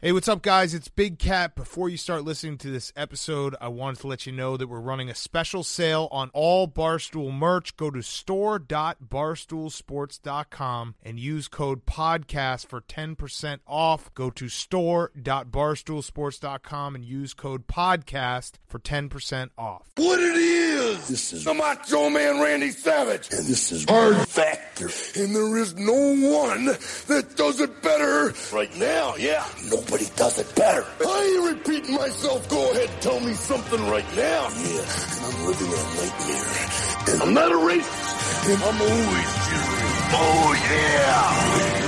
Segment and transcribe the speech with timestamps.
[0.00, 0.74] Hey, what's up, guys?
[0.74, 1.56] It's Big Cat.
[1.56, 4.78] Before you start listening to this episode, I wanted to let you know that we're
[4.78, 7.76] running a special sale on all Barstool merch.
[7.76, 14.14] Go to store.barstoolsports.com and use code PODCAST for 10% off.
[14.14, 19.90] Go to store.barstoolsports.com and use code PODCAST for 10% off.
[19.96, 21.08] What it is?
[21.08, 23.32] This is the Macho Man Randy Savage.
[23.32, 24.90] and this is Hard Factor.
[25.20, 29.16] And there is no one that does it better right now.
[29.16, 29.44] Yeah.
[29.88, 30.84] Nobody does it better.
[31.00, 32.46] I ain't repeating myself.
[32.50, 34.48] Go ahead, tell me something right now.
[34.50, 37.14] Yeah, and I'm living a nightmare.
[37.14, 38.52] And I'm not a racist.
[38.52, 39.88] And I'm always cheering.
[40.12, 41.87] Oh, yeah.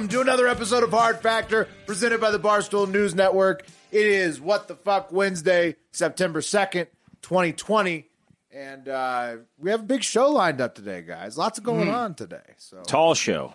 [0.00, 3.66] Welcome to another episode of Hard Factor, presented by the Barstool News Network.
[3.92, 6.86] It is What the Fuck Wednesday, September second,
[7.20, 8.08] twenty twenty,
[8.50, 11.36] and uh, we have a big show lined up today, guys.
[11.36, 12.38] Lots of going on today.
[12.56, 13.52] So, Tall show.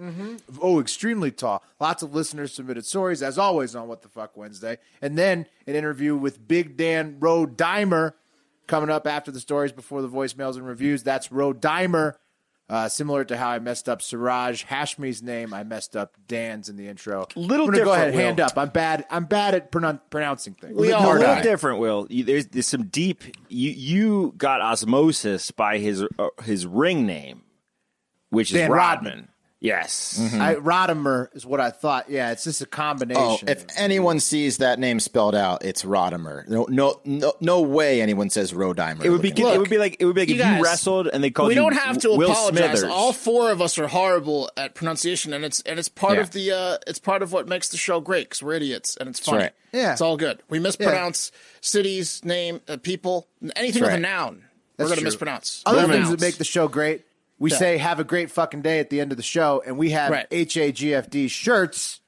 [0.00, 0.36] Mm-hmm.
[0.60, 1.64] oh, extremely tall.
[1.80, 5.74] Lots of listeners submitted stories, as always, on What the Fuck Wednesday, and then an
[5.74, 8.12] interview with Big Dan Roe Dimer
[8.68, 11.02] coming up after the stories, before the voicemails and reviews.
[11.02, 12.14] That's Roe Dimer.
[12.72, 16.76] Uh, similar to how I messed up Siraj Hashmi's name, I messed up Dan's in
[16.76, 17.26] the intro.
[17.36, 18.56] Little I'm gonna go different, ahead, hand up.
[18.56, 19.04] I'm bad.
[19.10, 20.74] I'm bad at pronoun- pronouncing things.
[20.74, 21.42] We Hard are a little eye.
[21.42, 22.06] different, Will.
[22.08, 23.24] You, there's, there's some deep.
[23.50, 27.42] You you got osmosis by his uh, his ring name,
[28.30, 28.70] which is Rodman.
[28.70, 29.28] Rodman.
[29.62, 30.18] Yes.
[30.34, 32.10] I, Rodimer is what I thought.
[32.10, 33.22] Yeah, it's just a combination.
[33.22, 33.66] Oh, combination.
[33.70, 36.48] if anyone sees that name spelled out, it's Rodimer.
[36.48, 39.04] No, no, no, no way anyone says Rodimer.
[39.04, 40.58] It would be looking it would be like it would be like you if guys,
[40.58, 42.80] you wrestled and they called we you don't have to Will apologize.
[42.80, 42.90] Smithers.
[42.90, 46.20] All four of us are horrible at pronunciation, and it's and it's part Yeah.
[46.22, 49.08] of the uh, it's part of what makes the show great because we're idiots and
[49.08, 49.38] it's funny.
[49.44, 49.52] right.
[49.72, 49.92] Yeah.
[49.92, 50.42] it's all good.
[50.50, 54.44] We mispronounce cities, name, uh, people, anything with a noun.
[54.76, 55.62] That's we're going to mispronounce.
[55.64, 57.04] Other things that make the show great,
[57.42, 57.56] we Yeah.
[57.58, 60.10] say "Have a great fucking day" at the end of the show, and we have
[60.10, 60.26] Right.
[60.30, 62.00] HAGFD shirts,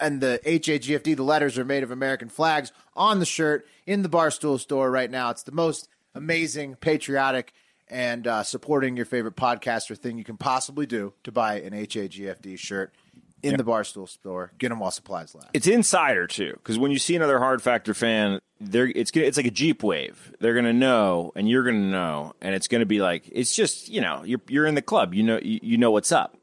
[0.00, 4.08] and the HAGFD, the letters are made of American flags on the shirt in the
[4.08, 5.30] Barstool store right now.
[5.30, 7.52] It's the most amazing, patriotic,
[7.88, 12.58] and uh, supporting your favorite podcaster thing you can possibly do to buy an HAGFD
[12.58, 12.94] shirt
[13.42, 14.52] in the Barstool store.
[14.58, 15.48] Get them while supplies last.
[15.52, 19.36] It's insider too, because when you see another Hard Factor fan, they're it's gonna, it's
[19.36, 20.32] like a Jeep wave.
[20.40, 24.00] They're gonna know, and you're gonna know, and it's gonna be like it's just you
[24.00, 25.14] know you're you're in the club.
[25.14, 26.36] You know you, you know what's up.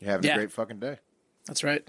[0.00, 0.34] You're having Yeah.
[0.34, 0.98] a great fucking day.
[1.46, 1.86] That's right.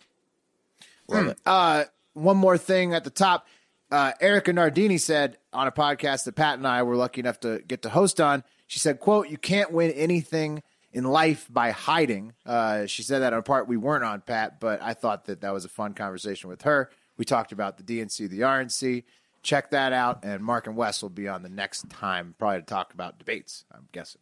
[1.45, 3.47] Uh, one more thing at the top.
[3.89, 7.59] Uh, Erica Nardini said on a podcast that Pat and I were lucky enough to
[7.65, 8.43] get to host on.
[8.67, 10.61] She said, "quote You can't win anything
[10.97, 14.59] in life by hiding." Uh, she said that on a part we weren't on, Pat,
[14.59, 16.89] but I thought that that was a fun conversation with her.
[17.17, 19.03] We talked about the DNC, the RNC.
[19.43, 22.65] Check that out, and Mark and Wes will be on the next time, probably to
[22.65, 23.63] talk about debates.
[23.73, 24.21] I'm guessing.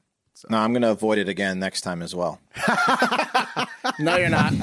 [0.50, 2.40] No, I'm going to avoid it again next time as well.
[4.00, 4.54] No, you're not.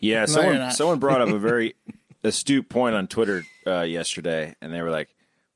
[0.00, 0.72] Yeah, you're someone not.
[0.72, 1.74] someone brought up a very
[2.24, 5.08] astute point on Twitter uh, yesterday, and they were like,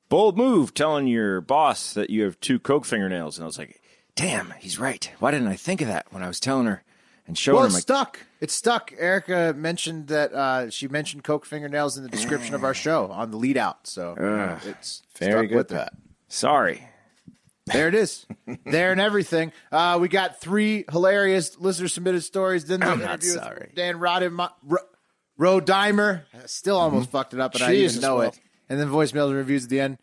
[0.08, 3.80] "Bold move, telling your boss that you have two coke fingernails." And I was like,
[4.16, 5.10] "Damn, he's right.
[5.18, 6.82] Why didn't I think of that when I was telling her
[7.26, 8.20] and showing Well, her?" it's My- stuck.
[8.40, 8.92] It's stuck.
[8.98, 13.30] Erica mentioned that uh, she mentioned Coke fingernails in the description of our show on
[13.30, 13.86] the lead out.
[13.86, 15.68] So uh, it's Very stuck good, with.
[15.68, 15.92] Pat.
[16.28, 16.88] Sorry,
[17.66, 18.26] There it is.
[18.66, 19.52] there and everything.
[19.70, 22.64] Uh, we got three hilarious listener submitted stories.
[22.64, 23.72] Then the I'm not interview with sorry.
[23.76, 24.78] Dan Rodham, Ro,
[25.36, 26.22] Ro Dimer.
[26.34, 28.22] I Still almost fucked it up, and I didn't know Will.
[28.22, 28.40] it.
[28.68, 29.98] And then voicemails and reviews at the end.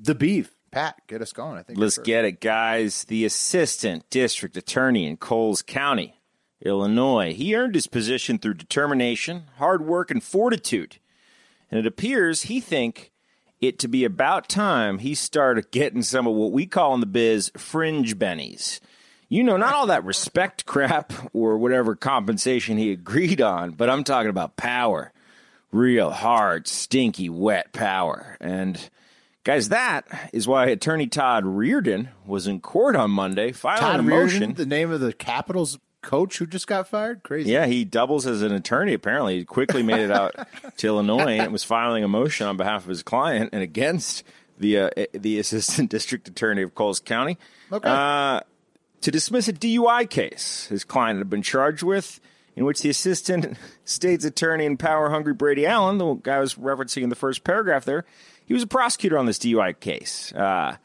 [0.00, 0.50] The beef.
[0.72, 1.58] Pat, get us going.
[1.58, 1.78] I think.
[1.78, 3.04] let's get it, guys.
[3.04, 6.18] The assistant district attorney in Coles County,
[6.64, 7.34] Illinois.
[7.34, 10.96] He earned his position through determination, hard work, and fortitude.
[11.70, 13.12] And it appears he think
[13.60, 17.06] it to be about time he started getting some of what we call in the
[17.06, 18.80] biz fringe bennies.
[19.28, 24.04] You know, not all that respect crap or whatever compensation he agreed on, but I'm
[24.04, 25.12] talking about power.
[25.70, 28.36] Real hard, stinky, wet power.
[28.40, 28.90] And
[29.44, 34.02] guys, that is why attorney Todd Reardon was in court on Monday filing Todd a
[34.02, 34.54] Reardon, motion.
[34.54, 37.22] the name of the Capitals coach who just got fired.
[37.22, 37.50] Crazy.
[37.52, 38.92] Yeah, he doubles as an attorney.
[38.94, 40.34] Apparently, he quickly made it out
[40.78, 44.24] to Illinois and was filing a motion on behalf of his client and against
[44.58, 47.38] the uh, the assistant district attorney of Coles County
[47.70, 47.88] Okay.
[47.88, 48.40] uh,
[49.00, 52.20] to dismiss a DUI case his client had been charged with,
[52.54, 56.54] in which the assistant state's attorney and power hungry Brady Allen, the guy I was
[56.54, 58.04] referencing in the first paragraph there,
[58.52, 60.32] he was a prosecutor on this DUI case.
[60.32, 60.76] Uh,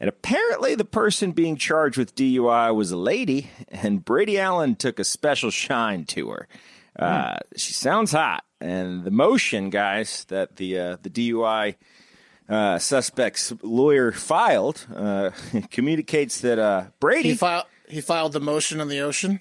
[0.00, 5.00] And apparently, the person being charged with DUI was a lady, and Brady Allen took
[5.00, 6.46] a special shine to her.
[6.96, 11.74] Uh, She sounds hot, and the motion, guys, that the uh, the DUI
[12.48, 15.30] uh, suspect's lawyer filed uh,
[15.70, 17.66] communicates that uh, Brady He filed.
[17.88, 19.40] He filed the motion in the ocean.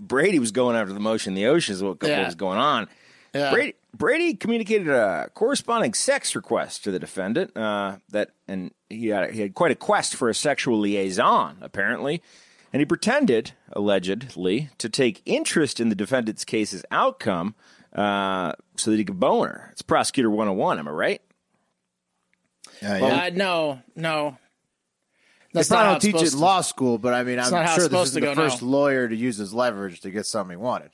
[0.00, 2.24] Brady was going after the motion in the ocean is what, what Yeah.
[2.26, 2.88] was going on.
[3.38, 3.50] Yeah.
[3.52, 7.56] Brady Brady communicated a corresponding sex request to the defendant.
[7.56, 12.22] Uh, that and he had he had quite a quest for a sexual liaison apparently,
[12.72, 17.54] and he pretended allegedly to take interest in the defendant's case's outcome
[17.94, 19.68] uh, so that he could bone her.
[19.72, 20.78] It's prosecutor one hundred and one.
[20.78, 21.22] Am I right?
[22.82, 23.04] Yeah, yeah.
[23.24, 24.36] Uh, no, no.
[25.52, 27.40] They That's not probably how don't teach it in to- law school, but I mean,
[27.40, 28.68] I'm not sure this is the go first now.
[28.68, 30.90] lawyer to use his leverage to get something he wanted.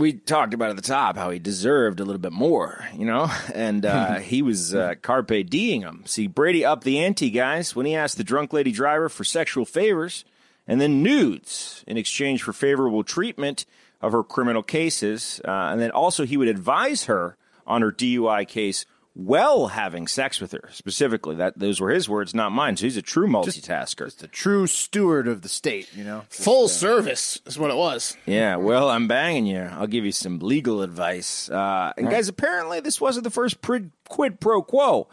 [0.00, 3.30] We talked about at the top how he deserved a little bit more, you know,
[3.54, 6.02] and uh, he was uh, carpe diem him.
[6.06, 9.64] See, Brady upped the ante, guys, when he asked the drunk lady driver for sexual
[9.64, 10.24] favors
[10.66, 13.66] and then nudes in exchange for favorable treatment
[14.02, 18.46] of her criminal cases, uh, and then also he would advise her on her DUI
[18.46, 18.84] case
[19.16, 20.68] while having sex with her.
[20.72, 22.76] Specifically, that those were his words, not mine.
[22.76, 24.14] So he's a true multitasker.
[24.14, 26.24] The true steward of the state, you know.
[26.28, 28.14] Full service is what it was.
[28.26, 29.60] Yeah, well, I'm banging you.
[29.60, 31.48] I'll give you some legal advice.
[31.48, 35.08] Uh, and guys, apparently this wasn't the first prid, quid pro quo,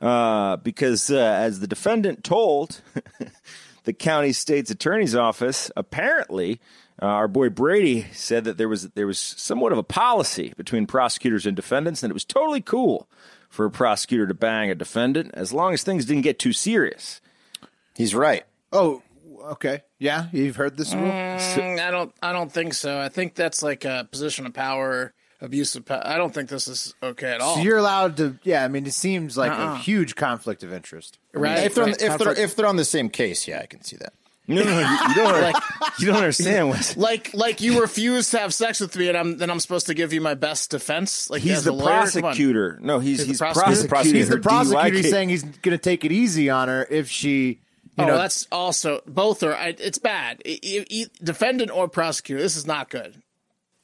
[0.00, 2.80] uh, because uh, as the defendant told
[3.84, 6.60] the county state's attorney's office, apparently
[7.00, 10.86] uh, our boy Brady said that there was there was somewhat of a policy between
[10.86, 13.06] prosecutors and defendants, and it was totally cool
[13.48, 17.20] for a prosecutor to bang a defendant as long as things didn't get too serious.
[17.94, 18.44] He's right.
[18.72, 19.02] Oh,
[19.52, 19.82] okay.
[19.98, 21.04] Yeah, you've heard this rule.
[21.10, 22.12] Mm, I don't.
[22.22, 23.00] I don't think so.
[23.00, 26.02] I think that's like a position of power, abuse of power.
[26.04, 27.56] I don't think this is okay at all.
[27.56, 28.38] So you're allowed to.
[28.42, 31.18] Yeah, I mean, it seems like a huge conflict of interest.
[31.32, 31.64] right?
[31.64, 32.02] If they're, on, right.
[32.02, 34.12] if, they're, if they're on the same case, yeah, I can see that.
[34.48, 35.56] No, no, you, you don't.
[35.98, 36.94] you don't understand what.
[36.96, 39.94] like like you refuse to have sex with me, and I'm then I'm supposed to
[39.94, 41.28] give you my best defense.
[41.28, 42.02] Like He's the lawyer?
[42.02, 42.78] Prosecutor.
[42.80, 43.88] No, he's He's he's, the prosecutor?
[43.88, 44.96] prosecuting He's the prosecutor.
[44.96, 47.60] He's saying he's going to take it easy on her if she.
[47.98, 49.54] You oh, know, that's also both are.
[49.54, 50.42] I, it's bad.
[50.44, 52.42] E- e- e- defendant or prosecutor.
[52.42, 53.20] This is not good.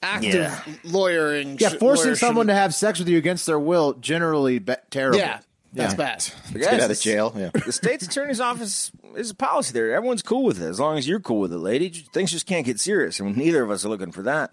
[0.02, 0.60] Active Yeah.
[0.84, 1.56] lawyering.
[1.58, 5.18] yeah, forcing someone to shouldn't- have sex with you against their will generally be- terrible.
[5.18, 5.38] Yeah,
[5.72, 6.24] that's bad.
[6.52, 7.34] But Get guys, out of jail.
[7.36, 7.50] Yeah.
[7.64, 9.94] The state's attorney's office is a policy there.
[9.94, 11.88] Everyone's cool with it as long as you're cool with it, lady.
[11.88, 14.52] Things just can't get serious, and neither of us are looking for that.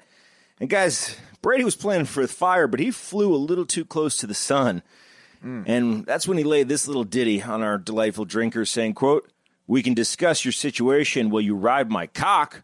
[0.60, 4.18] And guys, Brady was playing for the fire, but he flew a little too close
[4.18, 4.82] to the sun,
[5.42, 5.64] hmm.
[5.66, 9.30] and that's when he laid this little ditty on our delightful drinkers, saying, "quote
[9.68, 12.64] We can discuss your situation while you ride my cock,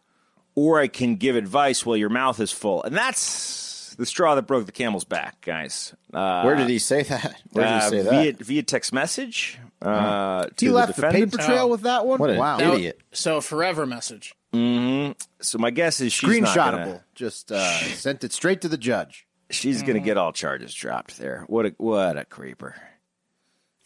[0.56, 3.65] or I can give advice while your mouth is full." And that's
[3.98, 5.94] the straw that broke the camel's back, guys.
[6.14, 7.36] Uh, Where did he say that?
[7.52, 8.46] Where did uh, he say via, that?
[8.46, 9.60] via text message.
[9.82, 12.20] Uh, He to left the the, paper trail with that one.
[12.20, 13.02] What an wow, idiot.
[13.12, 14.34] So forever message.
[14.54, 16.86] So my guess is she's not screenshotable.
[16.86, 19.28] gonna, Just uh, sent it straight to the judge.
[19.50, 21.44] she's gonna get all charges dropped there.
[21.48, 22.76] What a what a creeper.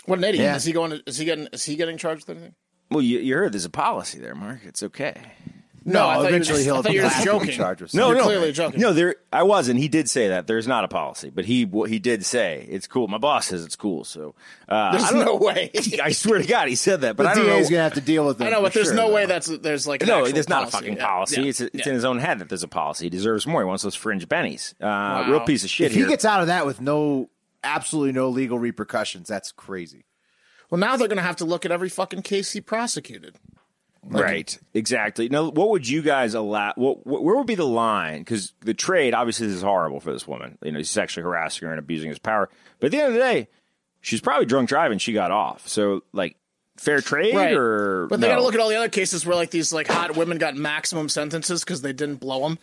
[0.06, 0.44] What an idiot!
[0.44, 0.56] Yeah.
[0.56, 0.92] Is he going?
[0.92, 1.48] To, is he getting?
[1.52, 2.56] Is he getting charged with anything?
[2.92, 4.60] Well, you, you heard there's a policy there, Mark.
[4.64, 5.16] It's okay.
[5.94, 7.52] No, you eventually just- he'll I you were be joking.
[7.52, 8.16] charged with No, something.
[8.16, 8.80] You're no, clearly joking.
[8.82, 9.16] No, there.
[9.34, 9.80] I wasn't.
[9.80, 13.08] He did say that there's not a policy, but he he did say it's cool.
[13.08, 14.04] My boss says it's cool.
[14.04, 14.36] So
[14.68, 15.36] uh, There's I don't no know.
[15.38, 15.72] way.
[16.04, 17.68] I swear to God, he said that, but The I don't DA know.
[17.68, 18.46] to have to deal with it.
[18.46, 19.14] I know, but there's sure, no though.
[19.16, 21.42] way that's there's like No, there's not a fucking policy.
[21.42, 21.90] yeah, it's it's yeah.
[21.90, 23.06] in his own head that there's a policy.
[23.06, 23.62] He deserves more.
[23.62, 24.74] He wants those fringe bennies.
[24.82, 27.30] Uh, Real piece of shit If he gets out of that with no,
[27.64, 30.06] absolutely no legal repercussions, that's crazy.
[30.70, 33.36] Well, now they're going to have to look at every fucking case he prosecuted.
[34.10, 35.30] Right, exactly.
[35.30, 36.74] Now, what would you guys allow?
[36.76, 38.20] What, where would be the line?
[38.20, 40.58] Because the trade, obviously, this is horrible for this woman.
[40.64, 42.50] You know, he's sexually harassing her and abusing his power.
[42.80, 43.48] But at the end of the day,
[44.02, 44.98] she's probably drunk driving.
[44.98, 45.68] She got off.
[45.68, 46.36] So, like,
[46.78, 47.54] fair trade Right.
[47.54, 48.34] or But they no?
[48.34, 50.56] got to look at all the other cases where like these like hot women got
[50.56, 52.58] maximum sentences because they didn't blow them.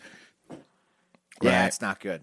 [1.41, 1.67] Yeah, Right.
[1.67, 2.21] it's not good.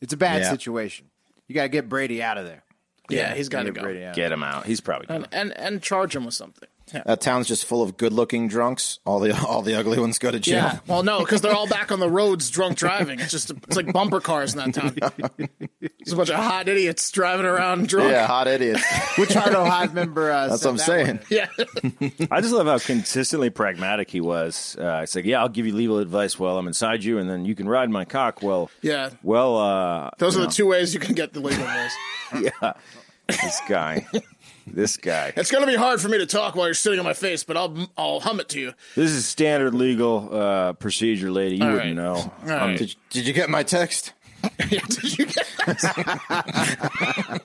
[0.00, 0.50] It's a bad Yeah.
[0.50, 1.06] situation.
[1.46, 2.64] You got to get Brady out of there.
[3.08, 4.14] Yeah, he's got to Get go Brady out.
[4.14, 4.66] get him out.
[4.66, 6.68] He's probably and, and and charge him with something.
[6.92, 7.02] Yeah.
[7.06, 8.98] That town's just full of good-looking drunks.
[9.04, 10.54] All the all the ugly ones go to jail.
[10.56, 10.78] Yeah.
[10.86, 13.20] Well, no, because they're all back on the roads drunk driving.
[13.20, 14.96] It's just it's like bumper cars in that town.
[15.80, 18.10] There's a bunch of hot idiots driving around drunk.
[18.10, 18.82] Yeah, hot idiots.
[19.18, 20.30] Which Hardo Hive member?
[20.30, 21.48] Uh, That's sent what I'm that saying.
[21.98, 22.10] one?
[22.10, 22.28] Yeah.
[22.30, 24.76] I just love how consistently pragmatic he was.
[24.78, 27.44] Uh, it's like, yeah, I'll give you legal advice while I'm inside you, and then
[27.44, 28.42] you can ride my cock.
[28.42, 29.10] Well, Yeah.
[29.22, 31.92] well, uh, Those are know, the two ways you can get the legal advice.
[32.60, 32.72] Yeah,
[33.28, 34.06] this guy,
[34.74, 35.32] this guy.
[35.36, 37.44] It's going to be hard for me to talk while you're sitting on my face,
[37.44, 38.72] but I'll I'll hum it to you.
[38.94, 41.56] This is standard legal uh, procedure, lady.
[41.56, 42.04] You All wouldn't right.
[42.04, 42.14] know.
[42.14, 42.78] All Um, right.
[42.78, 44.12] Did, did you get my text?
[44.70, 45.46] yeah, did you get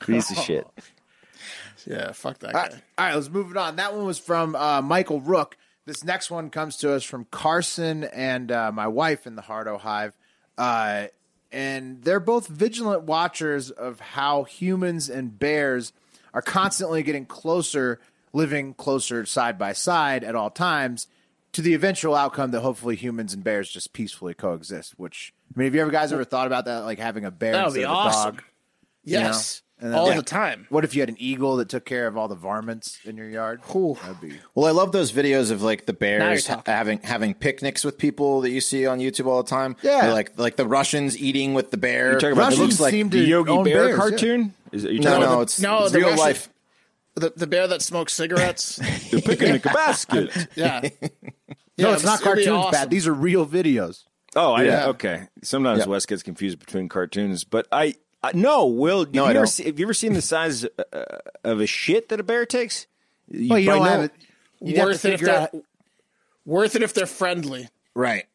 [0.00, 0.66] piece of shit.
[1.86, 2.62] Yeah, fuck that guy.
[2.62, 3.76] right, all right, let's move it on.
[3.76, 5.56] That one was from uh, Michael Rook.
[5.86, 9.78] This next one comes to us from Carson and uh, my wife in the Hardo
[9.78, 10.12] Hive.
[10.58, 11.06] Uh,
[11.50, 15.92] and they're both vigilant watchers of how humans and bears
[16.34, 18.00] are constantly getting closer,
[18.32, 21.06] living closer side by side at all times
[21.52, 24.94] to the eventual outcome that hopefully humans and bears just peacefully coexist.
[24.98, 26.80] Which, I mean, have you ever guys ever thought about that?
[26.80, 28.34] Like having a bear That would instead be of a awesome.
[28.36, 28.44] dog?
[29.04, 30.16] Yes, And then- all Yeah.
[30.16, 30.66] the time.
[30.68, 33.30] What if you had an eagle that took care of all the varmints in your
[33.30, 33.62] yard?
[33.74, 33.96] Ooh.
[34.02, 37.82] That'd be Well, I love those videos of like the bears ha- having having picnics
[37.82, 39.76] with people that you see on YouTube all the time.
[39.82, 40.08] Yeah.
[40.08, 42.10] Or like like the Russians eating with the bear.
[42.10, 44.44] You're talking about it Russians looks like seem The to Yogi own Bear bears, yeah.
[44.70, 44.78] Cartoon?
[44.78, 46.48] Is it, you no, talking no, about it's, no, it's the real Russian- life.
[47.16, 48.76] The, the bear that smokes cigarettes.
[49.10, 50.30] the picnic basket?
[50.54, 50.88] yeah.
[51.78, 52.78] No, Yeah, it's not it'd cartoons, awesome.
[52.78, 52.90] Pat.
[52.90, 54.04] These are real videos.
[54.36, 54.86] Oh, I Yeah.
[54.88, 55.28] okay.
[55.42, 55.86] Sometimes Yeah.
[55.86, 58.66] Wes gets confused between cartoons, but I, I no.
[58.66, 59.46] Will No, have I you ever don't.
[59.46, 61.04] see, have you ever seen the size uh,
[61.42, 62.86] of a shit that a bear takes?
[63.30, 64.12] Well, you don't no- have it.
[64.60, 65.56] You'd have to worth it if they're out.
[66.44, 67.68] worth it if they're friendly.
[67.94, 68.26] Right.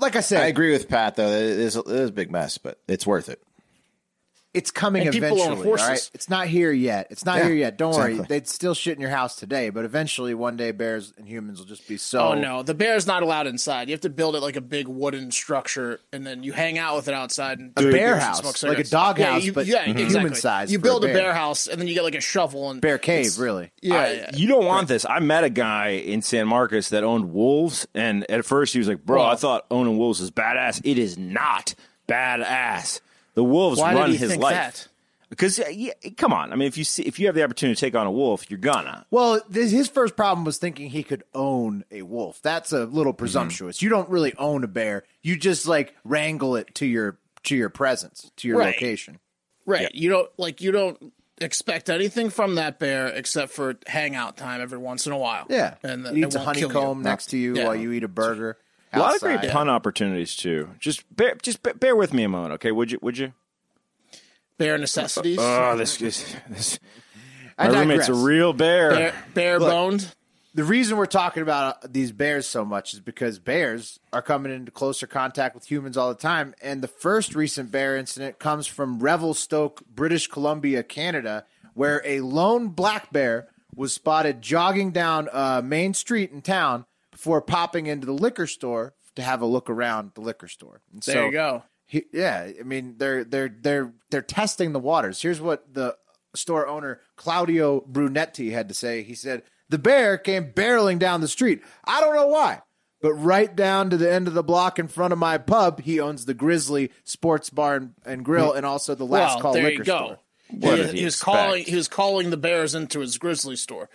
[0.00, 1.28] Like I said, I agree with Pat though.
[1.28, 3.42] It is, it is a big mess, but it's worth it.
[4.54, 5.56] It's coming And people own eventually.
[5.58, 5.88] All horses.
[5.88, 7.06] right, it's not here yet.
[7.10, 7.78] It's not Yeah, here yet.
[7.78, 8.14] Don't worry.
[8.18, 11.66] They'd still shit in your house today, but eventually, one day, bears and humans will
[11.66, 12.18] just be so.
[12.28, 13.88] Oh no, the bear's not allowed inside.
[13.88, 16.96] You have to build it like a big wooden structure, and then you hang out
[16.96, 17.60] with it outside.
[17.60, 18.90] And A bear house, smoke like a cigarettes.
[18.90, 20.34] dog Yeah, house, you- but yeah, human exactly.
[20.34, 21.14] size You for a build a bear.
[21.16, 23.70] bear house, and then you get like a shovel and Bear cave, really.
[23.80, 24.30] Yeah, I- yeah.
[24.36, 25.06] You don't want this.
[25.08, 28.88] I met a guy in San Marcos that owned wolves, and at first he was
[28.88, 30.80] like, "Bro, Well- I thought owning wolves is badass.
[30.84, 31.74] It is not
[32.08, 33.00] badass.
[33.34, 34.88] The wolves Why run did he his think life that?
[35.30, 36.52] because uh, yeah, come on.
[36.52, 38.50] I mean, if you see if you have the opportunity to take on a wolf,
[38.50, 39.06] you're gonna.
[39.10, 42.40] Well, this, his first problem was thinking he could own a wolf.
[42.42, 43.80] That's a little presumptuous.
[43.80, 45.04] You don't really own a bear.
[45.22, 48.74] You just like wrangle it to your to your presence, to your Right.
[48.74, 49.18] location.
[49.64, 49.94] Right.
[49.94, 54.78] You don't like you don't expect anything from that bear except for hangout time every
[54.78, 55.46] once in a while.
[55.48, 56.74] Yeah, and it eats a won't kill you.
[56.74, 57.64] honeycomb next to you Yeah.
[57.66, 58.58] while you eat a burger.
[58.92, 59.40] A lot of outside.
[59.40, 60.70] great pun opportunities too.
[60.78, 62.72] Just bear, just bear, bear with me a moment, okay?
[62.72, 62.98] Would you?
[63.02, 63.32] Would you?
[64.58, 65.38] Bear necessities.
[65.40, 66.78] Oh, this is this.
[67.58, 68.90] I My roommate's a real bear.
[68.90, 70.14] bear, bare boned.
[70.54, 74.52] the reason we're talking about uh, these bears so much is because bears are coming
[74.52, 76.54] into closer contact with humans all the time.
[76.62, 81.44] And the first recent bear incident comes from Revelstoke, British Columbia, Canada,
[81.74, 86.84] where a lone black bear was spotted jogging down a main street in town
[87.22, 90.80] before popping into the liquor store to have a look around the liquor store.
[90.92, 91.62] And There so you go.
[91.86, 95.22] he, yeah, I mean they're they're they're they're testing the waters.
[95.22, 95.96] Here's what the
[96.34, 99.04] store owner Claudio Brunetti had to say.
[99.04, 101.62] He said the bear came barreling down the street.
[101.84, 102.62] I don't know why,
[103.00, 106.00] but right down to the end of the block in front of my pub, he
[106.00, 109.62] owns the Grizzly Sports Bar and, and Grill, and also the Last well, Call there
[109.62, 110.04] Liquor you go.
[110.06, 110.18] Store.
[110.58, 111.36] What he, did he he was expect?
[111.36, 111.64] calling.
[111.64, 113.88] He was calling the bears into his grizzly store.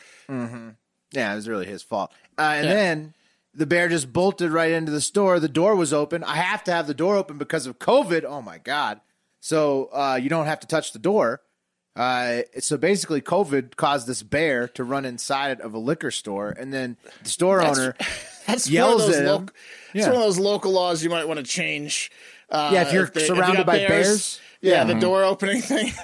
[1.11, 2.11] Yeah, it was really his fault.
[2.37, 2.73] Uh, and Yeah.
[2.73, 3.13] then
[3.57, 5.39] the bear just bolted right into the store.
[5.39, 6.23] The door was open.
[6.23, 8.23] I have to have the door open because of COVID.
[8.23, 9.01] Oh my god!
[9.41, 11.41] So uh, you don't have to touch the door.
[11.95, 16.71] Uh, so basically, COVID caused this bear to run inside of a liquor store, and
[16.71, 17.95] then the store owner,
[18.45, 19.49] That's Yells at him.
[19.95, 20.07] It's Yeah.
[20.13, 22.11] one of those local laws you might want to change.
[22.51, 24.39] Uh, Yeah, if you're they- surrounded you by bears.
[24.61, 24.83] yeah, Yeah.
[24.83, 25.91] the door opening thing.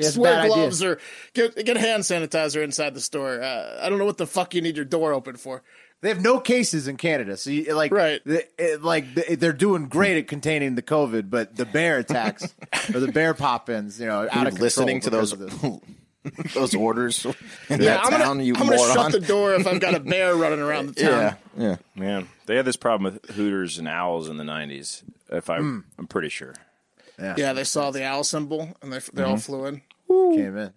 [0.00, 0.54] Just a wear bad idea.
[0.56, 0.98] gloves or
[1.34, 3.40] get get hand sanitizer inside the store.
[3.40, 5.62] Uh, I don't know what the fuck you need your door open for.
[6.00, 8.20] They have no cases in Canada, so you, like, Right.
[8.24, 12.54] the- it- like they're doing great at containing the COVID, but the bear attacks
[12.94, 15.34] or the bear pop-ins, you know, out of control listening to those
[16.54, 17.24] those orders
[17.68, 18.94] in Yeah, that I'm gonna, town, you I'm gonna moron.
[18.94, 21.36] shut the door if I've got a bear running around the town.
[21.56, 21.76] yeah, yeah.
[21.96, 25.02] Man, they had this problem with Hooters and owls in the '90s.
[25.30, 25.80] If I, Hmm.
[25.98, 26.54] I'm pretty sure.
[27.18, 29.38] Yeah, they saw the owl symbol and they they all Mm-hmm.
[29.38, 29.82] flew in.
[30.36, 30.72] came in.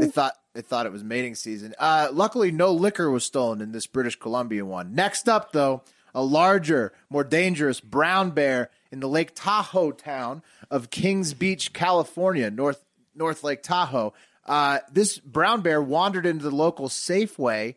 [0.00, 1.72] They thought they thought it was mating season.
[1.78, 4.92] Uh, luckily, no liquor was stolen in this British Columbia one.
[4.92, 10.90] Next up, though, a larger, more dangerous brown bear in the Lake Tahoe town of
[10.90, 12.84] Kings Beach, California, North
[13.14, 14.14] North Lake Tahoe.
[14.44, 17.76] Uh, this brown bear wandered into the local Safeway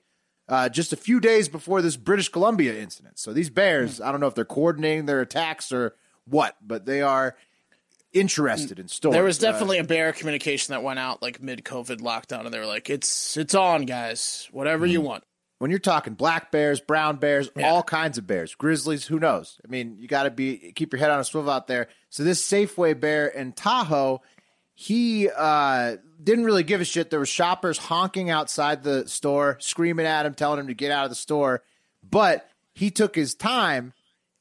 [0.50, 3.20] uh, just a few days before this British Columbia incident.
[3.20, 5.94] So these bears, I don't know if they're coordinating their attacks or
[6.26, 7.36] what, but they are
[8.14, 9.14] interested in stores.
[9.14, 12.60] There was definitely a bear communication that went out like mid COVID lockdown, and they
[12.60, 14.48] were like, "It's it's on, guys.
[14.52, 14.92] Whatever Hmm.
[14.92, 15.24] you want."
[15.60, 19.60] when you're talking black bears, brown bears, all kinds of bears, grizzlies, who knows?
[19.64, 21.88] I mean, you got to be keep your head on a swivel out there.
[22.10, 24.24] So this Safeway bear in Tahoe,
[24.74, 27.12] he uh, didn't really give a shit.
[27.12, 31.04] There were shoppers honking outside the store, screaming at him, telling him to get out
[31.04, 31.62] of the store.
[32.02, 33.94] But he took his time,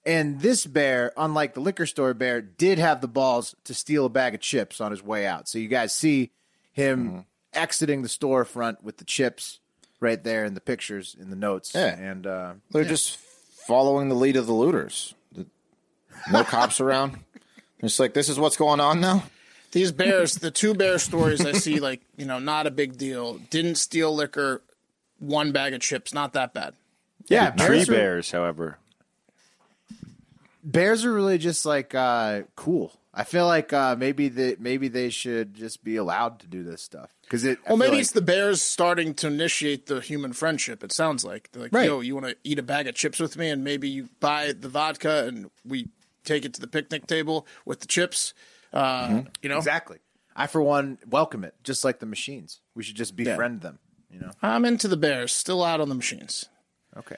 [0.07, 4.09] and this bear, unlike the liquor store bear, did have the balls to steal a
[4.09, 5.49] bag of chips on his way out.
[5.49, 6.31] So you guys see
[6.73, 9.61] him exiting the storefront with the chips
[10.01, 11.73] right there in the pictures in the notes.
[11.75, 11.97] Yeah.
[11.99, 13.19] And uh, They're just
[13.67, 15.15] following the lead of the looters.
[16.31, 17.19] No cops around.
[17.83, 19.23] It's like this is what's going on now.
[19.73, 23.39] These bears, the two bear stories I see, like you know, not a big deal.
[23.49, 24.61] Didn't steal liquor,
[25.19, 26.75] one bag of chips, not that bad.
[27.29, 28.77] yeah, Tree bears are, bears, however.
[30.63, 32.93] Bears are really just like uh, cool.
[33.13, 36.81] I feel like uh, maybe they maybe they should just be allowed to do this
[36.83, 37.59] stuff because it.
[37.67, 40.85] I Well, maybe like- it's the bears starting to initiate the human friendship.
[40.85, 41.87] It sounds like they're like, Right.
[41.87, 44.53] yo, you want to eat a bag of chips with me, and maybe you buy
[44.53, 45.89] the vodka, and we
[46.25, 48.33] take it to the picnic table with the chips.
[48.73, 49.29] Uh, Mm-hmm.
[49.43, 49.99] You know, exactly.
[50.37, 52.61] I for one welcome it, just like the machines.
[52.77, 53.81] We should just befriend them.
[54.13, 54.31] You know.
[54.41, 55.33] I'm into the bears.
[55.33, 56.47] Still out on the machines.
[56.97, 57.17] Okay.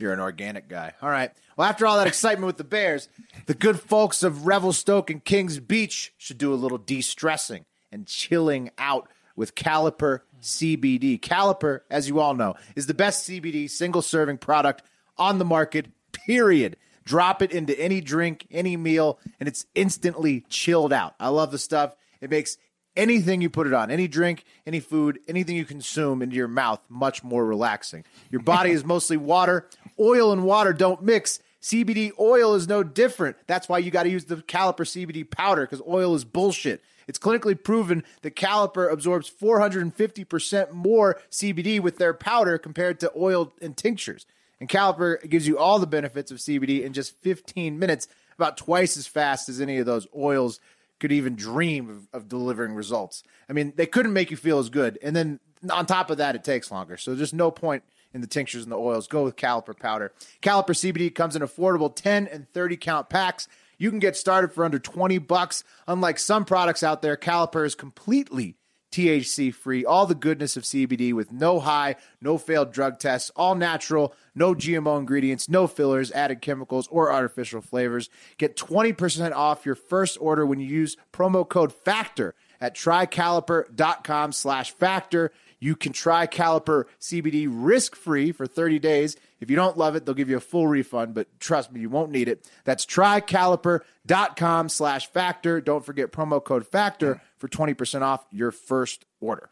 [0.00, 0.94] You're an organic guy.
[1.02, 1.30] All right.
[1.56, 3.08] Well, after all that excitement with the Bears,
[3.46, 8.06] the good folks of Revelstoke and Kings Beach should do a little de stressing and
[8.06, 11.20] chilling out with Caliper CBD.
[11.20, 14.82] Caliper, as you all know, is the best CBD single serving product
[15.18, 16.76] on the market, period.
[17.04, 21.14] Drop it into any drink, any meal, and it's instantly chilled out.
[21.20, 21.94] I love the stuff.
[22.20, 22.56] It makes
[22.96, 26.80] anything you put it on, any drink, any food, anything you consume into your mouth,
[26.88, 28.04] much more relaxing.
[28.30, 29.68] Your body is mostly water.
[29.98, 31.40] Oil and water don't mix.
[31.62, 33.36] CBD oil is no different.
[33.46, 36.82] That's why you got to use the Caliper CBD powder because oil is bullshit.
[37.06, 43.52] It's clinically proven that Caliper absorbs 450% more CBD with their powder compared to oil
[43.60, 44.26] and tinctures.
[44.60, 48.96] And Caliper gives you all the benefits of CBD in just 15 minutes, about twice
[48.96, 50.60] as fast as any of those oils
[51.00, 53.24] could even dream of, of delivering results.
[53.48, 54.98] I mean, they couldn't make you feel as good.
[55.02, 56.96] And then on top of that, it takes longer.
[56.96, 57.82] So there's no point
[58.14, 59.08] in the tinctures and the oils.
[59.08, 60.12] Go with Caliper powder.
[60.42, 63.48] Caliper CBD comes in affordable 10 and 30 count packs.
[63.78, 65.64] You can get started for under 20 bucks.
[65.88, 68.56] Unlike some products out there, Caliper is completely
[68.90, 73.54] THC free, all the goodness of CBD with no high, no failed drug tests, all
[73.54, 78.10] natural, no GMO ingredients, no fillers, added chemicals, or artificial flavors.
[78.38, 84.72] Get 20% off your first order when you use promo code FACTOR at trycaliper.com slash
[84.72, 85.32] factor.
[85.58, 89.16] You can try Caliper CBD risk free for 30 days.
[89.40, 91.88] If you don't love it, they'll give you a full refund, but trust me, you
[91.88, 92.48] won't need it.
[92.64, 95.60] That's trycaliper.com slash factor.
[95.60, 99.48] Don't forget promo code factor for 20% off your first order.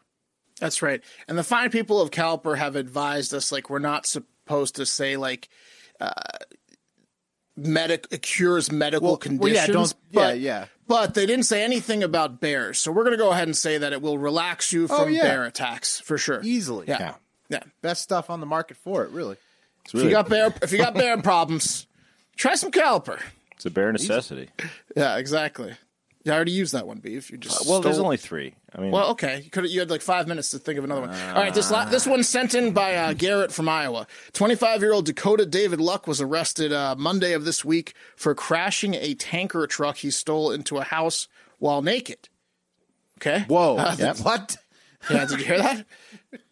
[0.59, 1.01] That's right.
[1.27, 5.15] And the fine people of Caliper have advised us like we're not supposed to say
[5.17, 5.49] like
[5.99, 6.11] uh
[7.55, 9.55] medic cures medical Well, well, conditions.
[9.55, 10.65] yeah, don't- but, yeah, yeah.
[10.87, 12.79] But they didn't say anything about bears.
[12.79, 15.21] So we're gonna go ahead and say that it will relax you from Oh, yeah.
[15.23, 16.41] bear attacks for sure.
[16.43, 16.87] Easily.
[16.87, 16.99] Yeah.
[16.99, 17.13] Yeah.
[17.49, 17.63] Yeah.
[17.81, 19.35] Best stuff on the market for it, really.
[19.85, 21.87] It's If you got bear if you got bear problems,
[22.35, 23.19] try some Caliper.
[23.55, 24.49] it's a bare necessity.
[24.95, 25.75] Yeah, exactly.
[26.25, 27.31] Yeah, I already used that one, beef.
[27.31, 28.53] You just Well, there's only three.
[28.75, 29.39] I mean, Well, okay.
[29.41, 31.09] You could you had like five minutes to think of another one.
[31.11, 34.05] All right, this la- this one's sent in by uh, Garrett from Iowa.
[34.33, 38.35] Twenty five year old Dakota David Luck was arrested uh, Monday of this week for
[38.35, 42.27] crashing a tanker truck he stole into a house while naked.
[43.17, 43.45] Okay.
[43.47, 43.77] Whoa.
[43.77, 44.57] Uh, What?
[45.09, 45.25] Yeah.
[45.25, 45.85] Did you hear that?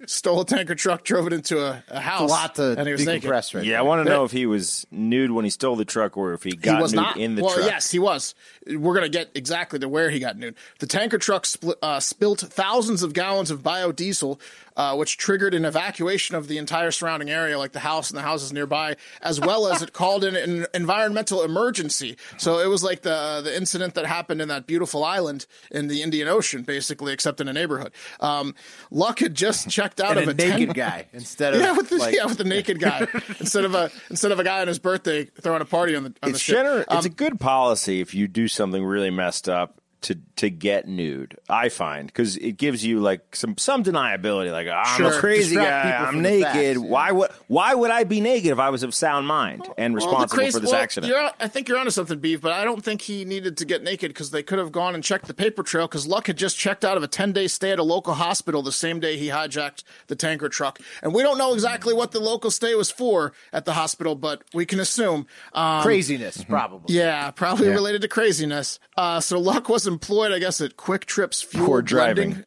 [0.07, 2.93] Stole a tanker truck, drove it into a, a house, A lot to and he
[2.93, 3.29] was naked.
[3.29, 5.86] decompress right yeah, I want to know if he was nude when he stole the
[5.86, 7.67] truck or if he He got was nude not in the well, truck.
[7.69, 8.33] yes, he was.
[8.65, 10.55] We're gonna get exactly to where he got nude.
[10.79, 14.39] The tanker truck spl- uh, spilt thousands of gallons of biodiesel,
[14.77, 18.21] uh, which triggered an evacuation of the entire surrounding area, like the house and the
[18.21, 22.15] houses nearby, as well as it called in an environmental emergency.
[22.37, 26.01] So it was like the the incident that happened in that beautiful island in the
[26.01, 27.91] Indian Ocean, basically, except in a neighborhood.
[28.21, 28.55] Um,
[28.91, 31.73] Luck had just checked out And of a a naked 10 guy instead of Yeah,
[31.73, 33.07] with the like, yeah with the naked guy
[33.39, 36.09] instead of a instead of a guy on his birthday throwing a party on the
[36.21, 36.57] on the It's ship.
[36.57, 40.49] gener- Um, It's a good policy if you do something really messed up to to
[40.49, 41.38] get nude.
[41.49, 44.51] I find because it gives you like some some deniability.
[44.51, 45.07] Like I'm Sure.
[45.17, 45.91] a crazy Distract guy.
[45.91, 46.43] people I'm naked.
[46.43, 46.77] facts, yeah.
[46.77, 50.01] Why would why would I be naked if I was of sound mind and Well,
[50.01, 51.12] the responsible crazy- for this well, accident?
[51.12, 53.81] You're, I think you're onto something, Beef, but I don't think he needed to get
[53.83, 56.57] naked because they could have gone and checked the paper trail because Luck had just
[56.60, 59.29] checked out of a 10 day stay at a local hospital the same day he
[59.29, 60.79] hijacked the tanker truck.
[61.01, 64.43] And we don't know exactly what the local stay was for at the hospital, but
[64.53, 65.25] we can assume.
[65.53, 66.95] Um, craziness, probably.
[66.95, 68.79] Yeah, probably related to craziness.
[68.95, 72.45] Uh, so Luck was employed, I guess, at QuikTrip's fuel Poor blending, driving.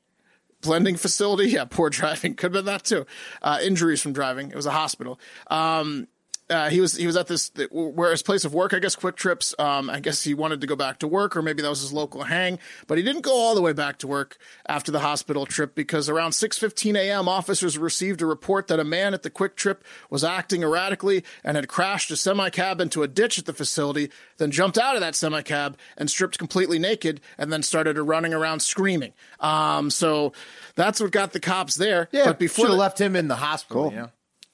[0.60, 1.50] blending facility.
[1.50, 2.34] Yeah, poor driving.
[2.34, 3.06] Could have been that too.
[3.42, 4.50] Uh, injuries from driving.
[4.50, 5.18] It was a hospital.
[5.48, 6.06] Um,
[6.50, 9.58] uh, he was he was at this where his place of work, I guess, QuikTrips.
[9.60, 11.92] Um, I guess he wanted to go back to work, or maybe that was his
[11.92, 14.36] local hang, but he didn't go all the way back to work
[14.68, 17.28] after the hospital trip because around 6:15 a.m.
[17.28, 19.78] officers received a report that a man at the QuikTrip
[20.10, 24.10] was acting erratically and had crashed a semi cab into a ditch at the facility,
[24.38, 28.34] then jumped out of that semi cab and stripped completely naked, and then started running
[28.34, 29.12] around screaming.
[29.38, 30.32] Um, so
[30.74, 32.08] that's what got the cops there.
[32.10, 33.90] Yeah, but before should have the- left him in the hospital.
[33.90, 34.10] You know?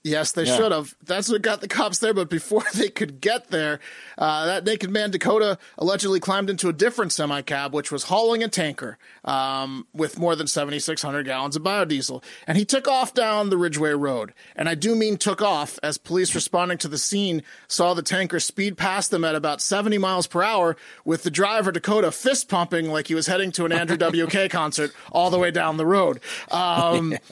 [0.06, 0.94] Yes, they should have.
[1.04, 2.14] That's what got the cops there.
[2.14, 3.80] But before they could get there,
[4.16, 8.44] uh, that naked man Dakota allegedly climbed into a different semi cab, which was hauling
[8.44, 12.22] a tanker um, with more than 7,600 gallons of biodiesel.
[12.46, 14.32] And he took off down the Ridgeway Road.
[14.54, 18.38] And I do mean took off, as police responding to the scene saw the tanker
[18.38, 22.90] speed past them at about 70 miles per hour, with the driver Dakota fist pumping
[22.90, 26.20] like he was heading to an Andrew WK concert all the way down the road.
[26.52, 27.18] Um,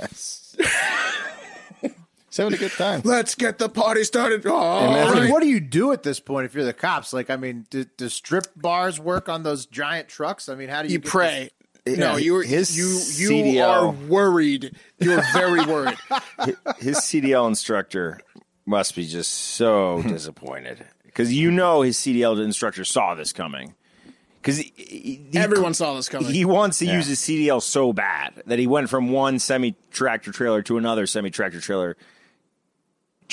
[2.34, 3.00] He's having a good time.
[3.04, 4.44] Let's get the party started.
[4.44, 7.12] Oh, I mean, what do you do at this point if you're the cops?
[7.12, 10.48] Like, I mean, do, do strip bars work on those giant trucks?
[10.48, 11.50] I mean, how do you, you get pray.
[11.86, 14.74] No, you his you you CDL are worried.
[14.98, 15.98] You're very worried.
[16.78, 18.18] his CDL instructor
[18.66, 23.74] must be just so disappointed because you know his CDL instructor saw this coming.
[24.42, 24.62] Because
[25.34, 26.30] Everyone saw this coming.
[26.32, 30.32] He wants to use his CDL so bad that he went from one semi tractor
[30.32, 31.96] trailer to another semi tractor trailer,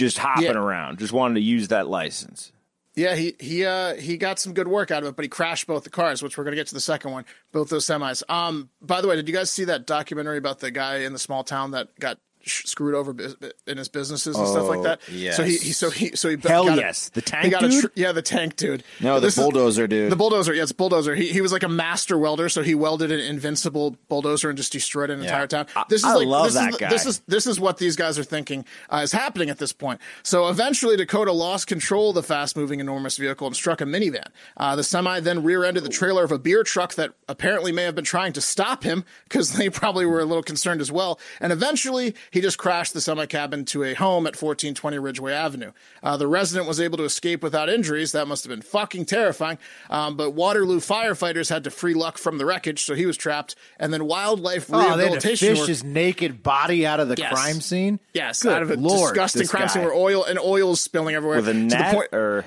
[0.01, 0.51] just hopping Yeah.
[0.53, 2.51] around, just wanted to use that license.
[2.95, 5.65] yeah, he he uh he got some good work out of it, but he crashed
[5.67, 8.21] both the cars, which we're gonna get to the second one, both those semis.
[8.29, 11.19] Um, by the way, did you guys see that documentary about the guy in the
[11.19, 13.35] small town that got sh- screwed over bus-
[13.67, 14.99] in his businesses and stuff like that?
[15.11, 15.37] yes.
[15.37, 17.09] So he, he so he so he Hell got a- yes.
[17.09, 17.81] The tank got dude?
[17.81, 18.83] tr- yeah, the tank dude.
[18.99, 20.11] No, the This is- bulldozer dude.
[20.11, 21.15] The bulldozer, yes, bulldozer.
[21.15, 24.71] He he was like a master welder, so he welded an invincible bulldozer and just
[24.71, 25.67] destroyed an entire town.
[25.89, 26.89] This is I like love this that is, guy.
[26.89, 29.99] This is this is what these guys are thinking uh, is happening at this point.
[30.23, 34.27] So eventually, Dakota lost control of the fast-moving enormous vehicle and struck a minivan.
[34.57, 37.95] Uh, the semi then rear-ended the trailer of a beer truck that apparently may have
[37.95, 41.19] been trying to stop him because they probably were a little concerned as well.
[41.39, 45.71] And eventually, he just crashed the semi cab into a home at 1420 Ridgeway Avenue.
[46.01, 48.13] Uh, the resident was able to escape without injuries.
[48.13, 49.57] That must have been fucking terrifying.
[49.89, 53.55] Um, but Waterloo firefighters had to free luck from the wreckage, so he was trapped.
[53.79, 57.09] And then wildlife Oh, they had to rehabilitation fish work- his naked body out of
[57.09, 57.33] the Yes.
[57.33, 57.99] crime scene.
[58.13, 60.79] Yes, Good out of a Lord, disgusting this crime scene where oil and oil is
[60.79, 61.37] spilling everywhere.
[61.37, 62.45] With a to the net point- or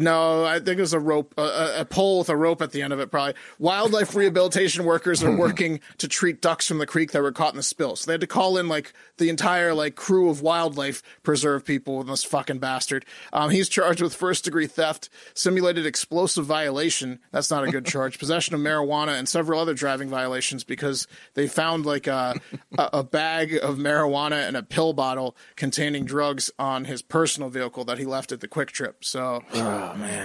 [0.00, 2.80] no, I think it was a rope, a- a, pole with a rope at the
[2.80, 3.10] end of it.
[3.10, 7.52] Probably wildlife rehabilitation workers are working to treat ducks from the creek that were caught
[7.52, 7.96] in the spill.
[7.96, 11.98] So they had to call in like the entire like crew of wildlife preserve people
[11.98, 13.04] with this fucking bastard.
[13.32, 17.18] Um, he's charged with first degree theft, simulated explosive violation.
[17.30, 18.18] That's not a good charge.
[18.18, 22.40] Possession of marijuana and several other driving violations because they found like a,
[22.78, 27.84] a, a bag of marijuana and a pill bottle containing drugs on his personal vehicle
[27.84, 28.94] that he left at the QuikTrip.
[29.02, 29.42] So.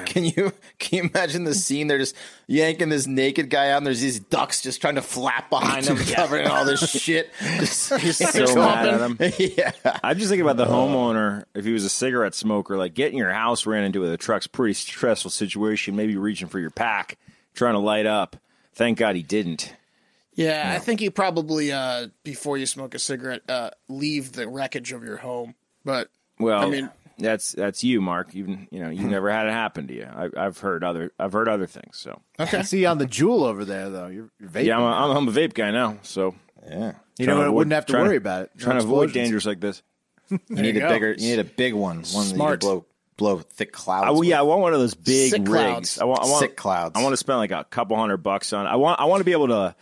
[0.06, 1.88] Can you can you imagine the scene?
[1.88, 2.16] They're just
[2.48, 5.98] yanking this naked guy out, and there's these ducks just trying to flap behind him,
[6.14, 7.32] covered in all this shit.
[7.60, 9.18] Just, He's so mad at him.
[9.40, 9.72] yeah.
[10.04, 11.46] I'm just thinking about the homeowner.
[11.54, 14.48] If he was a cigarette smoker, like getting your house ran into with a truck's
[14.48, 15.96] pretty stressful situation.
[15.96, 17.18] Maybe reaching for your pack,
[17.54, 18.36] trying to light up.
[18.74, 19.74] Thank God he didn't.
[20.34, 24.92] Yeah, I think you probably uh, before you smoke a cigarette, uh, leave the wreckage
[24.92, 25.56] of your home.
[25.86, 28.34] But Well, I mean, that's that's you, Mark.
[28.34, 29.10] You you know you've hmm.
[29.10, 30.06] never had it happen to you.
[30.06, 31.98] I, I've heard other I've heard other things.
[31.98, 34.08] So okay, I see you on the Juul over there, though.
[34.08, 34.66] You're, you're vaping.
[34.66, 35.98] yeah, I'm a, I'm, I'm a vape guy now.
[36.02, 36.36] So
[36.70, 36.94] Yeah.
[37.18, 38.52] you know, to I wouldn't have to worry about it.
[38.58, 39.82] No Trying to avoid dangers like this.
[40.30, 41.12] You need you a bigger.
[41.12, 41.98] You need a big one.
[41.98, 42.60] One that you Smart.
[42.62, 44.08] blow blow thick clouds.
[44.08, 45.50] I, well, yeah, I want one of those big Sick rigs.
[45.50, 46.00] clouds.
[46.00, 47.00] I want, I want Sick clouds.
[47.00, 48.68] I want to spend like a couple hundred bucks on.
[48.68, 49.76] I want I want to be able to.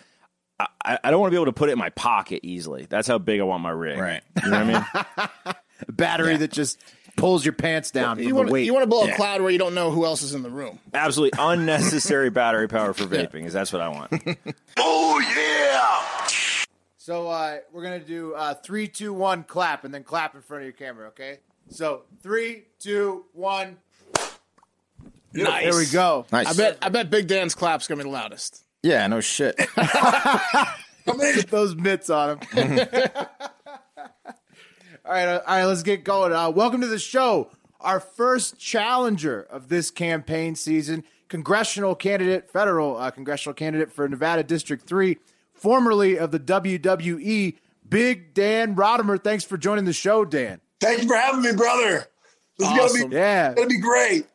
[0.60, 2.86] I, I don't want to be able to put it in my pocket easily.
[2.88, 3.98] That's how big I want my rig.
[3.98, 4.22] Right.
[4.44, 5.16] You know what I
[5.46, 5.56] mean?
[5.88, 6.78] A battery that just
[7.16, 9.14] pulls your pants down you want you want to blow Yeah.
[9.14, 10.80] a cloud where you don't know who else is in the room.
[10.94, 13.46] Absolutely unnecessary battery power for vaping.
[13.46, 14.12] Is that's what I want.
[14.78, 16.28] Oh, yeah!
[16.98, 20.62] So uh, we're gonna do uh, three, two, one, clap, and then clap in front
[20.64, 21.08] of your camera.
[21.10, 21.40] Okay.
[21.70, 23.78] So three, two, one.
[25.34, 25.64] Nice.
[25.64, 26.26] There we go.
[26.32, 26.48] nice.
[26.48, 28.64] I bet I bet Big Dan's clap's gonna be the loudest.
[28.82, 29.06] Yeah.
[29.08, 29.56] No shit.
[31.06, 32.88] Put those mitts on him.
[35.06, 35.66] All right, all right.
[35.66, 36.34] Let's get going.
[36.34, 37.50] Uh, welcome to the show.
[37.82, 44.44] Our first challenger of this campaign season, congressional candidate, federal uh, congressional candidate for Nevada
[44.44, 45.18] District Three,
[45.54, 49.22] formerly of the WWE, Big Dan Rodimer.
[49.22, 50.62] Thanks for joining the show, Dan.
[50.80, 52.06] Thank you for having me, brother.
[52.58, 52.98] This is Awesome.
[53.02, 54.26] gonna be Yeah, gonna be great.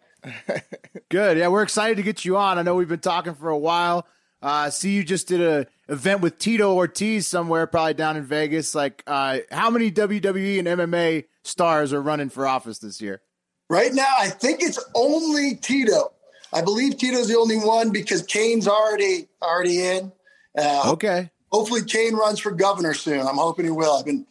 [1.09, 1.39] Good.
[1.39, 2.59] Yeah, we're excited to get you on.
[2.59, 4.07] I know we've been talking for a while.
[4.41, 8.75] Uh, see, you just did a event with Tito Ortiz somewhere, probably down in Vegas.
[8.75, 13.21] Like, uh, how many WWE and MMA stars are running for office this year?
[13.69, 16.13] Right now, I think it's only Tito.
[16.53, 20.13] I believe Tito's the only one because Kane's already already in.
[20.57, 21.31] Uh, Okay.
[21.51, 23.21] Hopefully, Kane runs for governor soon.
[23.27, 23.97] I'm hoping he will.
[23.97, 24.27] I've been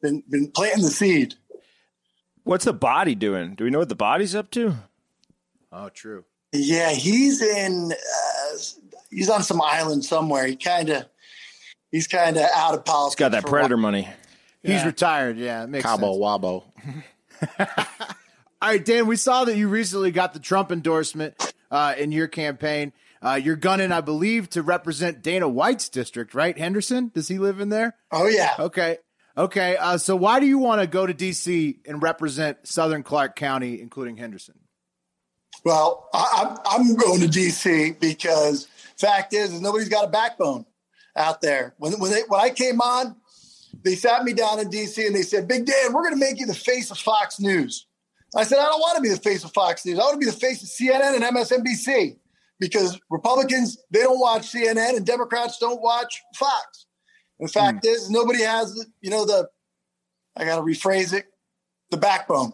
[0.00, 1.34] been been planting the seed.
[2.44, 3.54] What's the body doing?
[3.56, 4.74] Do we know what the body's up to?
[5.72, 6.24] Oh, true.
[6.52, 7.92] Yeah, he's in.
[7.92, 8.56] Uh,
[9.10, 10.46] he's on some island somewhere.
[10.46, 11.06] He kind of
[11.90, 13.14] he's kind of out of politics.
[13.14, 13.82] It's got that predator while.
[13.82, 14.08] money.
[14.62, 15.38] He's retired.
[15.38, 16.22] Yeah, it makes Cabo sense.
[16.22, 16.64] Wabo.
[18.62, 22.28] All right, Dan, we saw that you recently got the Trump endorsement uh, in your
[22.28, 22.92] campaign.
[23.22, 26.56] Uh, you're gunning, I believe, to represent Dana White's district, right?
[26.56, 27.10] Henderson?
[27.14, 27.96] Does he live in there?
[28.10, 28.54] Oh yeah.
[28.58, 28.98] Okay.
[29.36, 29.76] Okay.
[29.76, 31.80] Uh, so why do you want to go to D.C.
[31.86, 34.58] and represent Southern Clark County, including Henderson?
[35.64, 38.68] Well, I, I'm I'm going to DC because
[39.00, 40.64] fact is, is nobody's got a backbone
[41.16, 41.74] out there.
[41.78, 43.16] When when they, when I came on,
[43.84, 46.38] they sat me down in DC and they said, "Big Dan, we're going to make
[46.38, 47.86] you the face of Fox News."
[48.36, 49.98] I said, "I don't want to be the face of Fox News.
[49.98, 52.16] I want to be the face of CNN and MSNBC
[52.58, 56.86] because Republicans they don't watch CNN and Democrats don't watch Fox."
[57.38, 57.90] And the fact hmm.
[57.90, 59.48] is, nobody has you know the
[60.36, 61.26] I got to rephrase it
[61.90, 62.52] the backbone.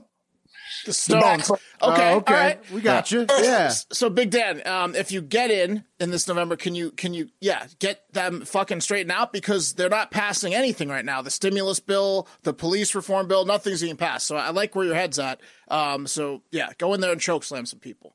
[0.84, 1.48] The Stones.
[1.48, 2.34] back- Okay, Oh, okay.
[2.34, 2.70] all right.
[2.72, 3.26] We got you.
[3.40, 3.68] Yeah.
[3.68, 7.28] So Big Dan, um, if you get in in this November, can you can you
[7.40, 11.22] yeah get them fucking straightened out because they're not passing anything right now.
[11.22, 14.26] The stimulus bill, the police reform bill, nothing's being passed.
[14.26, 15.40] So I like where your head's at.
[15.68, 18.14] Um, so yeah, go in there and choke slam some people.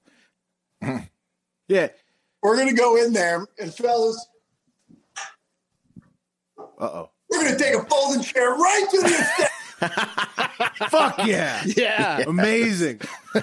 [1.67, 1.87] Yeah.
[2.43, 4.27] We're going to go in there and fellas,
[6.57, 7.09] Uh oh.
[7.29, 9.49] we're going to take a folding chair right to the extent.
[10.89, 11.63] Fuck yeah.
[11.65, 12.23] Yeah.
[12.27, 13.01] Amazing.
[13.35, 13.41] Is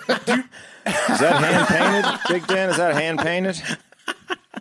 [1.20, 2.70] that hand painted, Big Dan?
[2.70, 3.60] Is that hand painted?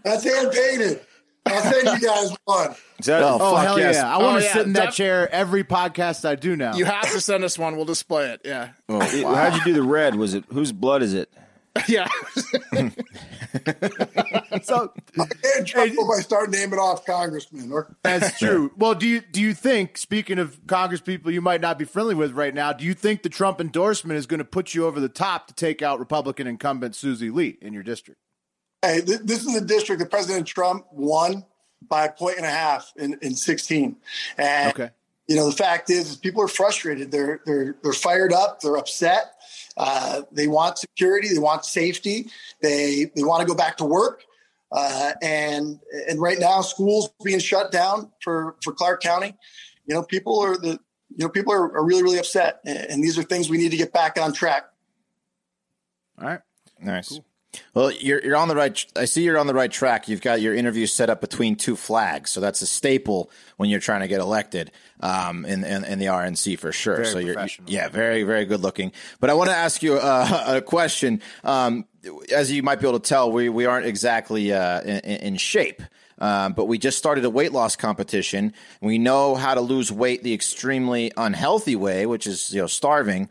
[0.03, 1.01] That's hand painted.
[1.45, 2.75] I'll send you guys one.
[2.99, 3.23] Is that?
[3.23, 3.95] Oh, Oh, Fuck hell yes.
[3.95, 4.13] yeah.
[4.13, 4.53] I want Oh, to yeah.
[4.53, 6.75] sit in that Def- chair every podcast I do now.
[6.75, 7.77] You have to send us one.
[7.77, 8.41] We'll display it.
[8.43, 8.69] Yeah.
[8.89, 10.15] Oh, how'd you do the red?
[10.15, 11.31] Was it whose blood is it?
[11.87, 12.07] Yeah.
[14.61, 17.71] so I can't trouble by start naming off congressmen.
[17.71, 18.71] Or That's true.
[18.77, 22.15] Well, do you do you think, speaking of Congress people you might not be friendly
[22.15, 24.99] with right now, do you think the Trump endorsement is going to put you over
[24.99, 28.19] the top to take out Republican incumbent Susie Lee in your district?
[28.83, 31.43] hey, th- this is the district that President Trump won
[31.89, 33.95] by a point and a half in, in 16.
[34.37, 34.89] And Okay.
[35.27, 37.11] you know, the fact is, is people are frustrated.
[37.11, 38.61] They're they're they're fired up.
[38.61, 39.33] They're upset.
[39.77, 41.29] Uh, they want security.
[41.29, 42.27] They want safety.
[42.61, 44.23] They they want to go back to work.
[44.71, 49.35] Uh, and and right now, schools being shut down for for Clark County.
[49.85, 50.79] You know, people are the
[51.15, 52.59] you know people are, are really really upset.
[52.65, 54.65] And, and these are things we need to get back on track.
[56.19, 56.39] All right.
[56.81, 57.19] Nice.
[57.73, 58.85] Well, you're you're on the right.
[58.95, 60.07] I see you're on the right track.
[60.07, 63.79] You've got your interview set up between two flags, so that's a staple when you're
[63.79, 66.97] trying to get elected um, in, in in the RNC for sure.
[66.97, 68.91] Very so you're yeah, very very good looking.
[69.19, 71.21] But I want to ask you uh, a question.
[71.43, 71.85] Um,
[72.33, 75.81] as you might be able to tell, we we aren't exactly uh, in, in shape.
[76.19, 78.53] Um, but we just started a weight loss competition.
[78.81, 83.29] We know how to lose weight the extremely unhealthy way, which is you know starving.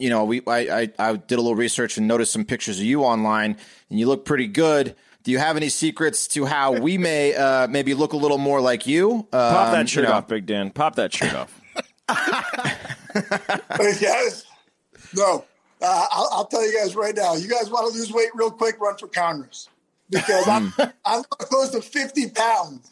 [0.00, 2.78] But you know, we I, I I did a little research and noticed some pictures
[2.78, 3.56] of you online,
[3.90, 4.96] and you look pretty good.
[5.22, 8.60] Do you have any secrets to how we may uh, maybe look a little more
[8.60, 9.28] like you?
[9.30, 10.70] Pop Um, that shirt you know, off, Big Dan.
[10.70, 11.60] Pop that shirt off.
[14.00, 14.44] yes.
[15.14, 15.44] No.
[15.82, 17.34] Uh, I'll, I'll tell you guys right now.
[17.34, 18.80] You guys want to lose weight real quick?
[18.80, 19.68] Run for Congress
[20.10, 20.72] because I'm
[21.04, 22.90] I'm close to fifty pounds.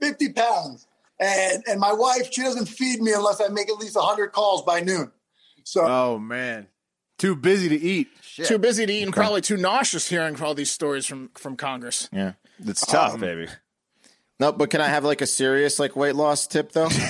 [0.00, 0.86] Fifty pounds,
[1.20, 4.62] and and my wife she doesn't feed me unless I make at least hundred calls
[4.62, 5.12] by noon.
[5.64, 6.68] So Oh man,
[7.18, 8.08] too busy to eat.
[8.22, 8.46] Shit.
[8.46, 12.08] too busy to eat and probably too nauseous hearing all these stories from from Congress.
[12.12, 12.32] Yeah.
[12.64, 13.48] It's tough, um, baby.
[14.40, 16.88] No, but can I have like a serious like weight loss tip though?
[16.88, 17.04] hey,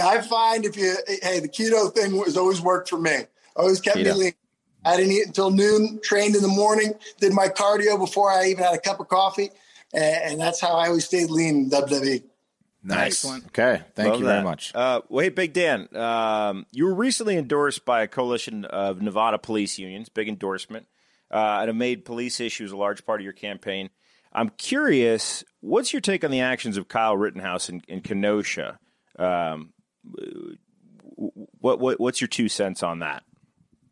[0.00, 3.16] I find if you hey the keto thing has always worked for me.
[3.56, 4.32] Always kept me lean.
[4.84, 6.00] I didn't eat until noon.
[6.02, 6.94] Trained in the morning.
[7.20, 9.50] Did my cardio before I even had a cup of coffee,
[9.92, 11.70] and, and that's how I always stayed lean in.
[11.70, 12.22] WWE.
[12.88, 13.24] Nice.
[13.24, 13.46] Excellent.
[13.46, 13.82] Okay.
[13.94, 14.74] Thank Love you very much.
[14.74, 19.78] Uh, wait, Big Dan, um, you were recently endorsed by a coalition of Nevada police
[19.78, 20.86] unions, big endorsement,
[21.30, 23.90] uh, and have made police issues a large part of your campaign.
[24.32, 28.78] I'm curious, what's your take on the actions of Kyle Rittenhouse in, in Kenosha?
[29.18, 29.72] Um,
[31.60, 33.24] what, what what's your two cents on that?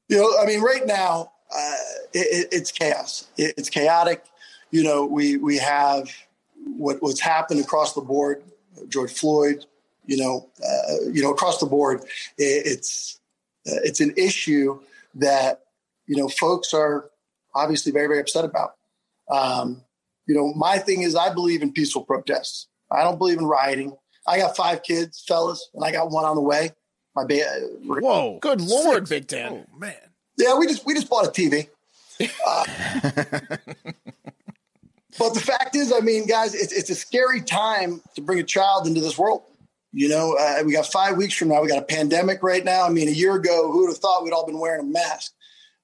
[0.09, 1.75] You know, I mean, right now uh,
[2.13, 3.29] it, it, it's chaos.
[3.37, 4.25] It, it's chaotic.
[4.71, 6.11] You know, we we have
[6.65, 8.43] what what's happened across the board.
[8.89, 9.65] George Floyd.
[10.05, 12.03] You know, uh, you know, across the board,
[12.39, 13.19] it's
[13.67, 14.79] uh, it's an issue
[15.17, 15.63] that
[16.07, 17.11] you know folks are
[17.55, 18.75] obviously very very upset about.
[19.29, 19.83] Um,
[20.27, 22.69] you know, my thing is I believe in peaceful protests.
[22.91, 23.97] I don't believe in rioting.
[24.29, 26.71] I got five kids, fellas, and I got one on the way.
[27.15, 28.39] My ba- Whoa.
[28.41, 29.65] Good lord, Big Dan.
[29.67, 29.95] Oh, man.
[30.37, 31.69] yeah, we just we just bought a TV.
[32.47, 33.57] Uh,
[35.19, 38.45] but the fact is, I mean, guys, it's it's a scary time to bring a
[38.45, 39.43] child into this world.
[39.93, 41.63] You know, uh, we got five weeks from now.
[41.63, 42.85] We got a pandemic right now.
[42.85, 45.33] I mean, a year ago, who would have thought we'd all been wearing a mask?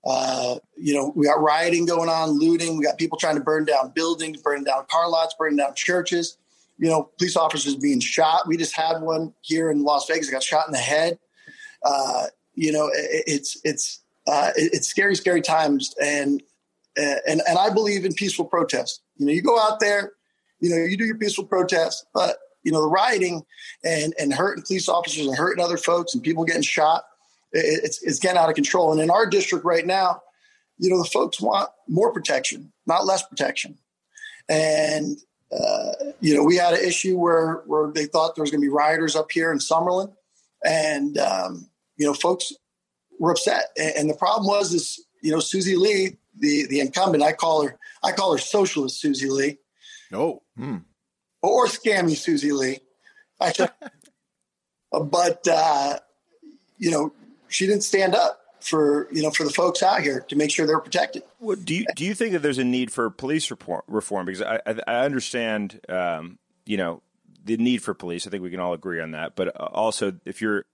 [0.05, 2.77] Uh, you know, we got rioting going on, looting.
[2.77, 6.37] We got people trying to burn down buildings, burn down car lots, burn down churches.
[6.79, 8.47] You know, police officers being shot.
[8.47, 10.29] We just had one here in Las Vegas.
[10.29, 11.19] Got shot in the head.
[11.85, 16.43] Uh, you know, it, it's it's uh, it, it's scary, scary times, and
[16.97, 19.03] and and I believe in peaceful protest.
[19.17, 20.13] You know, you go out there,
[20.61, 23.45] you know, you do your peaceful protest, but you know the rioting
[23.85, 27.05] and and hurting police officers and hurting other folks and people getting shot
[27.53, 28.93] it's, it's getting out of control.
[28.93, 30.23] And in our district right now,
[30.79, 33.79] you know, the folks want more protection, not less protection.
[34.49, 35.19] And,
[35.53, 38.67] uh, you know, we had an issue where, where they thought there was going to
[38.67, 40.13] be rioters up here in Summerlin.
[40.65, 42.53] And, um, you know, folks
[43.19, 43.67] were upset.
[43.77, 47.67] And, and the problem was, is, you know, Susie Lee, the, the incumbent, I call
[47.67, 49.59] her, I call her socialist Susie Lee.
[50.11, 50.43] No.
[50.57, 50.79] Hmm.
[51.43, 52.81] Or scammy Susie Lee.
[53.41, 53.53] I
[54.91, 55.99] but, uh,
[56.79, 57.13] you know,
[57.49, 60.67] she didn't stand up for you know for the folks out here to make sure
[60.67, 61.23] they're protected.
[61.39, 63.83] What, do you do you think that there's a need for police reform?
[63.87, 64.27] reform?
[64.27, 67.03] Because I, I, I understand, um, you know,
[67.45, 68.27] the need for police.
[68.27, 69.35] I think we can all agree on that.
[69.35, 70.65] But uh, also, if you're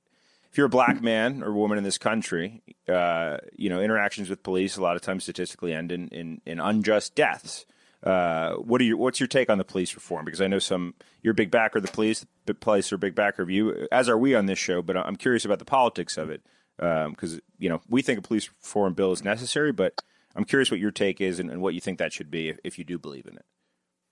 [0.51, 4.43] if you're a black man or woman in this country, uh, you know, interactions with
[4.43, 7.67] police a lot of times statistically end in in, in unjust deaths.
[8.03, 10.25] Uh, what are your what's your take on the police reform?
[10.25, 12.99] Because I know some you're a big backer of the police, the police are a
[12.99, 14.83] big backer of you, as are we on this show.
[14.83, 16.43] But I'm curious about the politics of it
[16.77, 20.01] because um, you know we think a police reform bill is necessary, but
[20.37, 22.59] I'm curious what your take is and, and what you think that should be if,
[22.63, 23.45] if you do believe in it.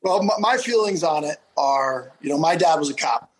[0.02, 3.30] Well, my, my, feelings on it are, you know, my dad was a cop,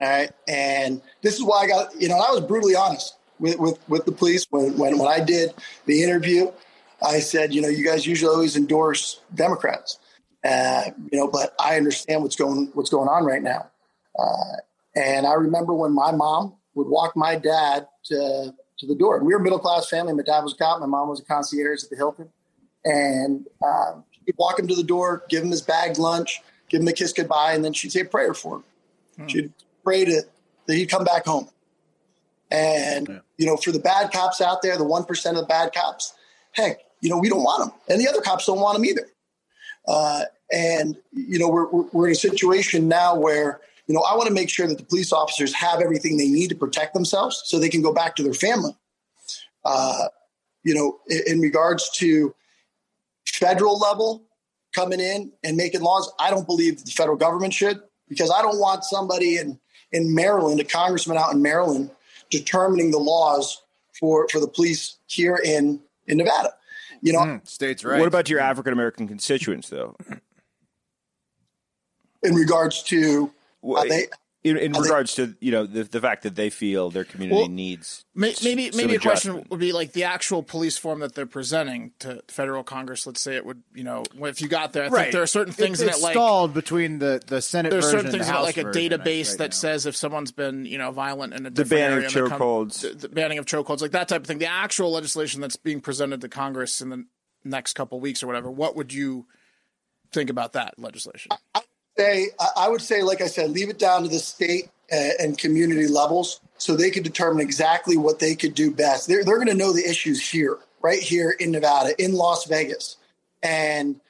[0.00, 3.58] all right, and this is why I got, you know, I was brutally honest with
[3.58, 5.54] with, with the police when, when when I did
[5.86, 6.50] the interview.
[7.02, 9.98] I said, you know, you guys usually always endorse Democrats,
[10.44, 13.70] uh, you know, but I understand what's going what's going on right now.
[14.18, 14.56] Uh,
[14.94, 19.22] and I remember when my mom would walk my dad to, to the door.
[19.22, 20.12] We were a middle class family.
[20.12, 20.80] My dad was a cop.
[20.80, 22.28] My mom was a concierge at the Hilton.
[22.84, 26.88] And um, she'd walk him to the door, give him his bagged lunch, give him
[26.88, 28.64] a kiss goodbye, and then she'd say a prayer for him.
[29.16, 29.26] Hmm.
[29.26, 29.52] She'd
[29.84, 30.22] to,
[30.66, 31.48] that he'd come back home.
[32.50, 33.18] And, yeah.
[33.38, 36.14] you know, for the bad cops out there, the 1% of the bad cops,
[36.52, 37.80] heck, you know, we don't want them.
[37.88, 39.06] And the other cops don't want them either.
[39.86, 44.28] Uh, and, you know, we're, we're in a situation now where you know, I want
[44.28, 47.58] to make sure that the police officers have everything they need to protect themselves so
[47.58, 48.76] they can go back to their family.
[49.64, 50.06] Uh,
[50.62, 52.32] you know, in, in regards to
[53.26, 54.22] federal level
[54.72, 58.60] coming in and making laws, I don't believe the federal government should because I don't
[58.60, 59.58] want somebody in,
[59.92, 61.90] in Maryland, a congressman out in Maryland,
[62.30, 63.62] determining the laws
[63.98, 66.54] for, for the police here in, in Nevada.
[67.02, 67.98] You know, mm, states right.
[67.98, 69.96] What about your African American constituents, though?
[72.22, 74.08] In regards to well, they,
[74.42, 77.40] in, in regards they, to you know the, the fact that they feel their community
[77.40, 81.14] well, needs may, maybe maybe a question would be like the actual police form that
[81.14, 83.06] they're presenting to federal Congress.
[83.06, 85.02] Let's say it would you know if you got there, I right.
[85.02, 87.70] think there are certain things it, in it like stalled between the the Senate.
[87.70, 89.56] There's certain things about like a database right that now.
[89.56, 93.08] says if someone's been you know violent in a the banning of chokeholds, the, the
[93.08, 94.38] banning of chokeholds, like that type of thing.
[94.38, 97.04] The actual legislation that's being presented to Congress in the
[97.44, 98.50] next couple weeks or whatever.
[98.50, 99.26] What would you
[100.12, 101.32] think about that legislation?
[101.54, 101.60] I,
[102.00, 105.86] say, I would say, like I said, leave it down to the state and community
[105.86, 109.06] levels so they could determine exactly what they could do best.
[109.06, 112.96] They're, they're going to know the issues here, right here in Nevada, in Las Vegas.
[113.42, 114.00] And,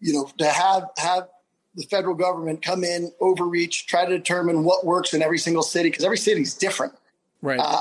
[0.00, 1.28] you know, to have, have
[1.74, 5.90] the federal government come in, overreach, try to determine what works in every single city,
[5.90, 6.92] because every city is different.
[7.40, 7.60] Right.
[7.60, 7.80] Uh,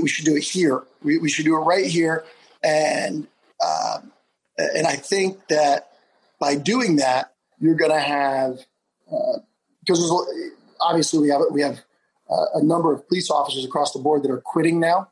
[0.00, 0.82] we should do it here.
[1.02, 2.24] We, we should do it right here.
[2.62, 3.26] And,
[3.64, 3.98] uh,
[4.58, 5.92] and I think that
[6.38, 8.64] by doing that, you're going to have
[9.80, 10.24] because uh,
[10.80, 11.80] obviously we have we have
[12.30, 15.08] uh, a number of police officers across the board that are quitting now.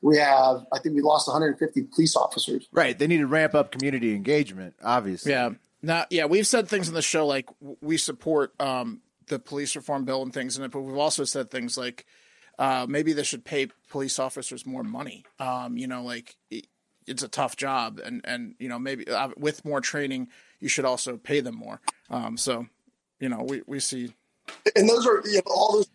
[0.00, 2.68] We have, I think, we lost 150 police officers.
[2.70, 2.96] Right.
[2.96, 4.74] They need to ramp up community engagement.
[4.82, 5.32] Obviously.
[5.32, 5.50] Yeah.
[5.82, 7.48] Now, yeah, we've said things in the show like
[7.80, 11.50] we support um, the police reform bill and things in it, but we've also said
[11.50, 12.04] things like
[12.58, 15.24] uh, maybe they should pay police officers more money.
[15.38, 16.36] Um, you know, like
[17.06, 20.84] it's a tough job, and and you know maybe uh, with more training, you should
[20.84, 21.80] also pay them more.
[22.10, 22.66] Um, so
[23.20, 24.12] you know, we, we see.
[24.76, 25.88] And those are, you know, all those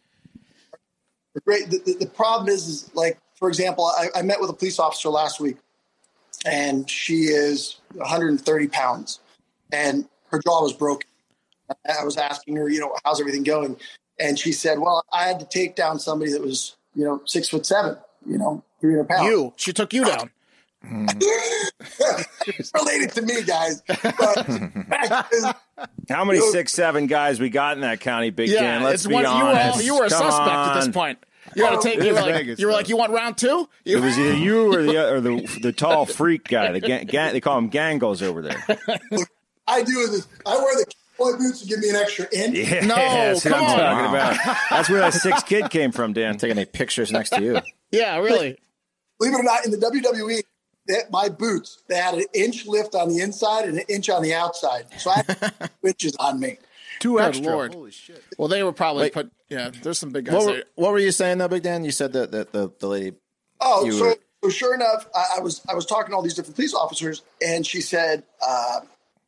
[1.45, 1.69] great.
[1.69, 4.79] The, the, the problem is, is like, for example, I, I met with a police
[4.79, 5.57] officer last week
[6.45, 9.19] and she is 130 pounds
[9.71, 11.09] and her jaw was broken.
[11.89, 13.77] I was asking her, you know, how's everything going?
[14.19, 17.49] And she said, well, I had to take down somebody that was you know, six
[17.49, 19.29] foot seven, you know, 300 pounds.
[19.29, 20.31] You, she took you uh, down.
[20.85, 22.77] Mm-hmm.
[22.77, 23.81] related to me, guys.
[23.87, 25.55] But
[26.09, 28.83] How many You- six seven guys we got in that county, Big Yeah, Dan?
[28.83, 29.23] Let's it's be one.
[29.23, 29.75] You were honest.
[29.77, 31.19] all, you were a Come suspect at this point.
[31.55, 31.99] You got to oh, take.
[31.99, 32.77] It You were like, Vegas, you were though.
[32.77, 33.69] like, you want round two?
[33.85, 36.71] You, It was either you or the or the the tall freak guy.
[36.71, 38.63] The gang, gang, they call him Gangles over there.
[39.67, 40.27] I do this.
[40.45, 40.85] I wear the
[41.17, 42.57] cowboy boots to give me an extra inch.
[42.57, 43.79] Yeah, No, that's what I'm come on.
[43.79, 44.57] talking about.
[44.69, 46.37] That's where that six kid came from, Dan.
[46.37, 47.59] taking any pictures next to you.
[47.91, 48.57] yeah, really.
[49.19, 50.41] Believe it or not, in the WWE,
[50.87, 54.21] that my boots they had an inch lift on the inside and an inch on
[54.21, 56.57] the outside, so I had inches on me.
[56.99, 57.51] Two Good extra.
[57.51, 57.73] Lord.
[57.73, 58.23] Holy shit.
[58.37, 59.13] Well, they were probably Wait.
[59.13, 59.31] put.
[59.49, 60.63] Yeah, there's some big guys What were, there.
[60.75, 61.83] what were you saying though, Big Dan?
[61.83, 63.13] You said that, that the, the lady.
[63.61, 66.33] Oh, so, were- so sure enough, I, I was I was talking to all these
[66.33, 68.81] different police officers, and she said, uh,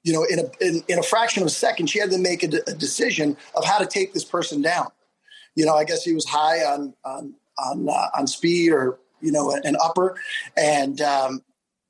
[0.03, 2.43] you know, in a in, in a fraction of a second, she had to make
[2.43, 4.87] a, a decision of how to take this person down.
[5.55, 9.31] You know, I guess he was high on on on uh, on speed or you
[9.31, 10.17] know an upper,
[10.57, 11.41] and um,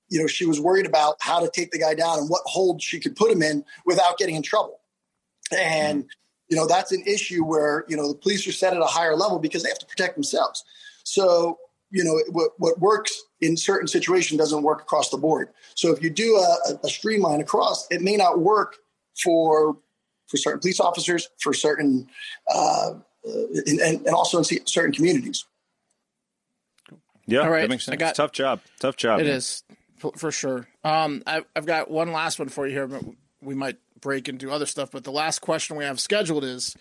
[0.10, 2.82] you know she was worried about how to take the guy down and what hold
[2.82, 4.80] she could put him in without getting in trouble.
[5.56, 6.06] And
[6.50, 9.16] you know that's an issue where you know the police are set at a higher
[9.16, 10.64] level because they have to protect themselves.
[11.04, 11.60] So
[11.92, 15.50] you know what what works in certain situations doesn't work across the board.
[15.76, 18.78] So if you do a, a- streamline across, it may not work
[19.24, 19.78] for
[20.28, 22.08] for certain police officers, for certain
[22.54, 22.94] uh,
[23.66, 25.46] and and also in certain communities.
[27.28, 28.00] Yeah, All right, that makes I sense.
[28.00, 28.62] got- Tough job.
[28.80, 29.20] Tough job.
[29.20, 29.34] It man.
[29.36, 29.64] is
[30.16, 30.68] for, sure.
[30.84, 32.88] Um, I, I've got one last one for you here.
[32.88, 33.04] But
[33.42, 36.76] we might break and do other stuff, but the last question we have scheduled is: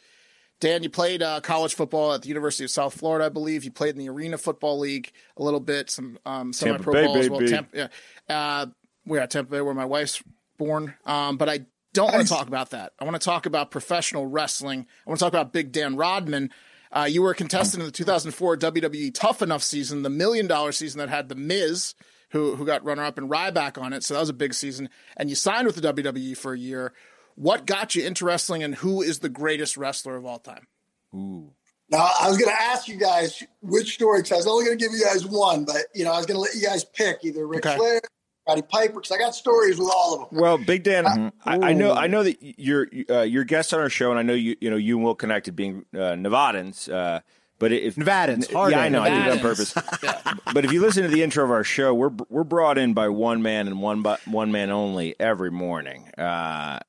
[0.60, 3.64] Dan, you played uh, college football at the University of South Florida, I believe.
[3.64, 7.16] You played in the Arena Football League a little bit, some um, semi-pro Bay, ball
[7.16, 7.40] as well.
[7.40, 7.88] Temp, yeah,
[8.28, 8.66] uh,
[9.06, 10.22] we're at Tampa Bay, where my wife's
[10.58, 10.94] born.
[11.06, 11.60] Um, but I
[11.92, 12.92] don't want to talk about that.
[12.98, 14.86] I want to talk about professional wrestling.
[15.06, 16.50] I want to talk about Big Dan Rodman.
[16.94, 20.70] Uh, you were a contestant in the 2004 WWE Tough Enough season, the million dollar
[20.70, 21.94] season that had The Miz,
[22.30, 24.04] who who got runner up and Ryback on it.
[24.04, 24.88] So that was a big season.
[25.16, 26.92] And you signed with the WWE for a year.
[27.34, 30.68] What got you into wrestling, and who is the greatest wrestler of all time?
[31.12, 31.50] Ooh.
[31.90, 34.78] Now, I was going to ask you guys which story because I was only going
[34.78, 36.84] to give you guys one, but you know, I was going to let you guys
[36.84, 37.76] pick either Ric Okay.
[37.76, 38.00] Flair,
[38.46, 40.38] Roddy Piper, because I got stories with all of them.
[40.40, 43.88] Well, Big Dan, I, I know I know that you're uh, you're guest on our
[43.88, 46.92] show, and I know you you know you and Will connected being uh, Nevadans.
[46.92, 47.20] Uh,
[47.58, 48.90] but if Nevadans, hard yeah, I A.
[48.90, 49.74] know, I did it on Nevadans.
[49.74, 50.34] purpose.
[50.52, 53.08] but if you listen to the intro of our show, we're we're brought in by
[53.08, 56.80] one man and one bu- one man only every morning, uh,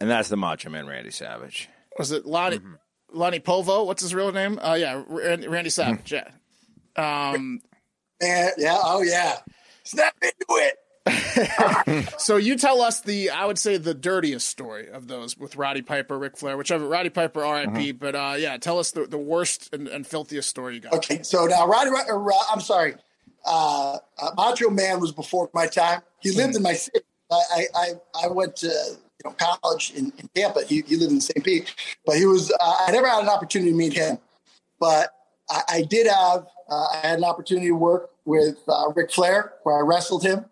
[0.00, 1.68] and that's the Macho Man Randy Savage.
[1.98, 2.74] Was it Lonnie Mm-hmm.
[3.14, 3.84] Lonnie Poffo?
[3.86, 4.58] What's his real name?
[4.62, 6.12] Uh, yeah, Randy, Randy Savage.
[6.12, 6.28] yeah.
[6.96, 7.60] Um,
[8.20, 9.38] And yeah, oh yeah,
[9.84, 10.76] snap into it.
[12.18, 15.82] so you tell us the, I would say the dirtiest story of those with Roddy
[15.82, 16.86] Piper, Ric Flair, whichever.
[16.86, 17.92] Roddy Piper, R.I.P.
[17.92, 20.92] But uh, yeah, tell us the, the worst and, and filthiest story you got.
[20.94, 22.94] Okay, so now Roddy, uh, I'm sorry,
[23.44, 26.02] uh, uh, Macho Man was before my time.
[26.20, 27.00] He lived in my city.
[27.30, 27.88] I, I,
[28.24, 30.64] I went to you know college in, in Tampa.
[30.64, 31.44] He, he lived in St.
[31.44, 31.74] Pete,
[32.06, 32.52] but he was.
[32.52, 34.18] Uh, I never had an opportunity to meet him,
[34.78, 35.10] but
[35.50, 36.46] I, I did have.
[36.68, 40.44] Uh, I had an opportunity to work with uh, Ric Flair, where I wrestled him,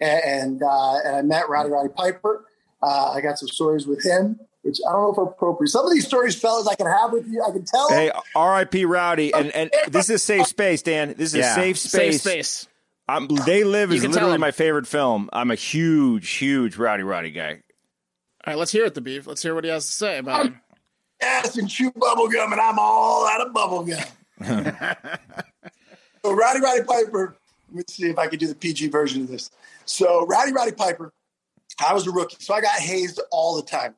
[0.00, 2.44] and and, uh, and I met Roddy Roddy Piper.
[2.82, 5.68] Uh, I got some stories with him, which I don't know if are appropriate.
[5.70, 7.42] Some of these stories, fellas, I can have with you.
[7.42, 7.88] I can tell.
[7.88, 8.84] Hey, R.I.P.
[8.84, 11.14] Rowdy, and and this is a safe space, Dan.
[11.16, 11.52] This is Yeah.
[11.52, 12.22] a safe Safe space.
[12.22, 12.68] space.
[13.08, 15.30] I'm, they Live is literally my favorite film.
[15.32, 17.50] I'm a huge, huge Rowdy Roddy guy.
[17.52, 19.26] All right, let's hear it, the beef.
[19.28, 20.52] Let's hear what he has to say about it.
[21.22, 24.04] ass and chew bubble gum, and I'm all out of bubble gum.
[26.24, 27.36] so Roddy Roddy Piper.
[27.68, 29.50] Let me see if I can do the PG version of this.
[29.84, 31.12] So Rowdy Roddy Piper,
[31.84, 33.94] I was a rookie, so I got hazed all the time.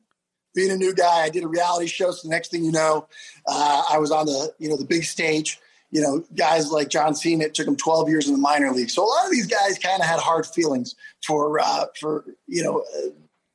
[0.55, 2.11] Being a new guy, I did a reality show.
[2.11, 3.07] So the next thing you know,
[3.47, 5.59] uh, I was on the you know the big stage.
[5.91, 7.45] You know, guys like John Cena.
[7.45, 8.91] It took him 12 years in the minor league.
[8.91, 10.95] So a lot of these guys kind of had hard feelings
[11.25, 13.09] for uh, for you know uh,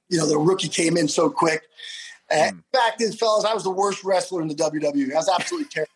[0.09, 1.63] you know the rookie came in so quick.
[2.31, 5.13] And fact is, fellas, I was the worst wrestler in the WWE.
[5.13, 5.93] I was absolutely terrible,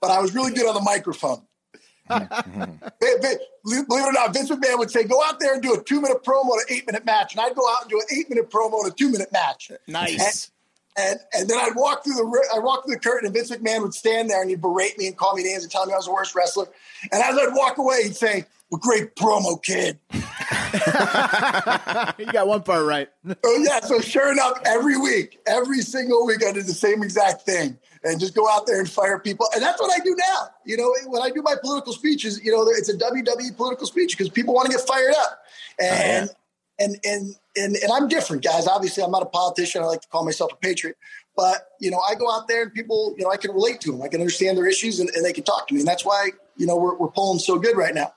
[0.00, 1.42] but I was really good on the microphone.
[2.08, 2.28] Ba-
[3.00, 5.82] ba- Believe it or not, Vince McMahon would say, "Go out there and do a
[5.82, 8.84] two-minute promo in an eight-minute match," and I'd go out and do an eight-minute promo
[8.84, 9.70] in a two-minute match.
[9.86, 10.50] Nice.
[10.96, 13.82] And and then I'd walk through the I'd walk through the curtain, and Vince McMahon
[13.82, 15.96] would stand there and he'd berate me and call me names and tell me I
[15.96, 16.66] was the worst wrestler.
[17.12, 19.98] And as I'd walk away, he'd say, well, "Great promo, kid."
[22.18, 23.08] you got one part right.
[23.44, 27.42] Oh yeah, so sure enough, every week, every single week, I did the same exact
[27.42, 30.48] thing, and just go out there and fire people, and that's what I do now.
[30.64, 34.16] You know, when I do my political speeches, you know, it's a WWE political speech
[34.16, 35.42] because people want to get fired up,
[35.80, 36.30] and
[36.78, 38.66] and and and and I'm different, guys.
[38.66, 39.82] Obviously, I'm not a politician.
[39.82, 40.96] I like to call myself a patriot.
[41.36, 43.92] But you know, I go out there and people, you know, I can relate to
[43.92, 44.02] them.
[44.02, 45.80] I can understand their issues, and, and they can talk to me.
[45.80, 48.12] And that's why you know we're we're pulling so good right now.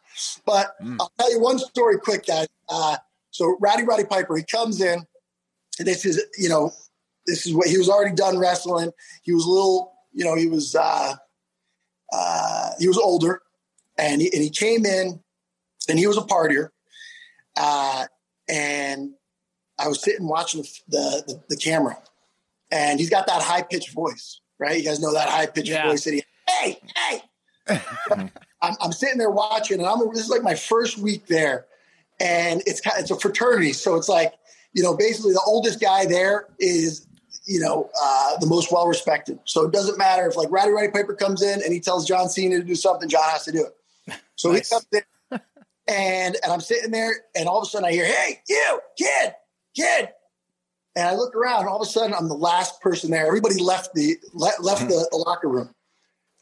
[0.46, 0.98] But mm.
[1.00, 2.48] I'll tell you one story quick, guys.
[2.68, 2.98] Uh,
[3.30, 5.06] so Rowdy Roddy Piper, he comes in.
[5.80, 6.72] And this is you know,
[7.26, 8.92] this is what he was already done wrestling.
[9.24, 11.16] He was a little, you know, he was uh,
[12.12, 13.42] uh, he was older,
[13.98, 15.22] and he, and he came in,
[15.88, 16.70] and he was a partier.
[17.58, 18.06] Uh,
[18.50, 19.12] and
[19.80, 21.98] I was sitting watching the, the, the camera,
[22.72, 24.78] and he's got that high pitched voice, right?
[24.78, 25.88] You guys know that high pitched yeah.
[25.88, 27.22] voice that he, hey, hey.
[28.64, 31.66] I'm, I'm, sitting there watching, and I'm this is like my first week there,
[32.20, 34.34] and it's kind of, it's a fraternity, so it's like
[34.74, 37.08] you know basically the oldest guy there is
[37.46, 39.40] you know uh, the most well respected.
[39.46, 42.30] So it doesn't matter if like Rowdy Roddy Piper comes in and he tells John
[42.30, 44.20] Cena to do something, John has to do it.
[44.36, 44.70] So nice.
[44.70, 45.02] he comes in
[45.88, 49.34] and and I'm sitting there, and all of a sudden I hear, "Hey, you kid,
[49.76, 50.10] kid!"
[50.96, 53.26] And I look around, and all of a sudden I'm the last person there.
[53.26, 55.74] Everybody left the left the, the locker room,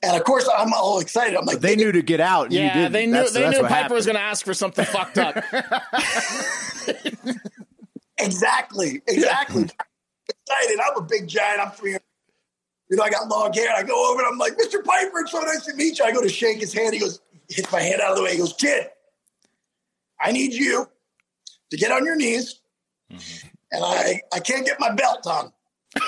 [0.04, 1.36] and of course I'm all excited.
[1.36, 2.52] I'm like, but they knew to get out.
[2.52, 3.95] Yeah, they knew that's, they that's knew Piper happened.
[3.95, 5.38] was going to ask for something fucked up.
[8.18, 9.70] exactly, exactly.
[10.50, 10.80] excited.
[10.80, 11.62] I'm a big giant.
[11.62, 11.97] I'm three.
[12.89, 13.70] You know, I got long hair.
[13.76, 14.84] I go over and I'm like, Mr.
[14.84, 16.06] Piper, it's so nice to meet you.
[16.06, 16.93] I go to shake his hand.
[16.93, 18.32] He goes, hits my hand out of the way.
[18.32, 18.88] He goes, kid,
[20.20, 20.88] I need you
[21.70, 22.62] to get on your knees.
[23.12, 23.47] Mm-hmm.
[23.72, 25.54] And I, I can't get my belt on.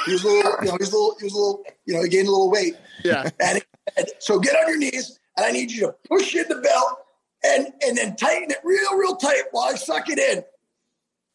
[0.06, 1.94] He was a little, you know, he was a little, he was a little, you
[1.94, 2.76] know, he gained a little weight.
[3.04, 3.30] Yeah.
[3.39, 3.64] And,
[3.96, 7.00] and so get on your knees and I need you to push in the belt
[7.44, 10.44] and, and then tighten it real, real tight while I suck it in.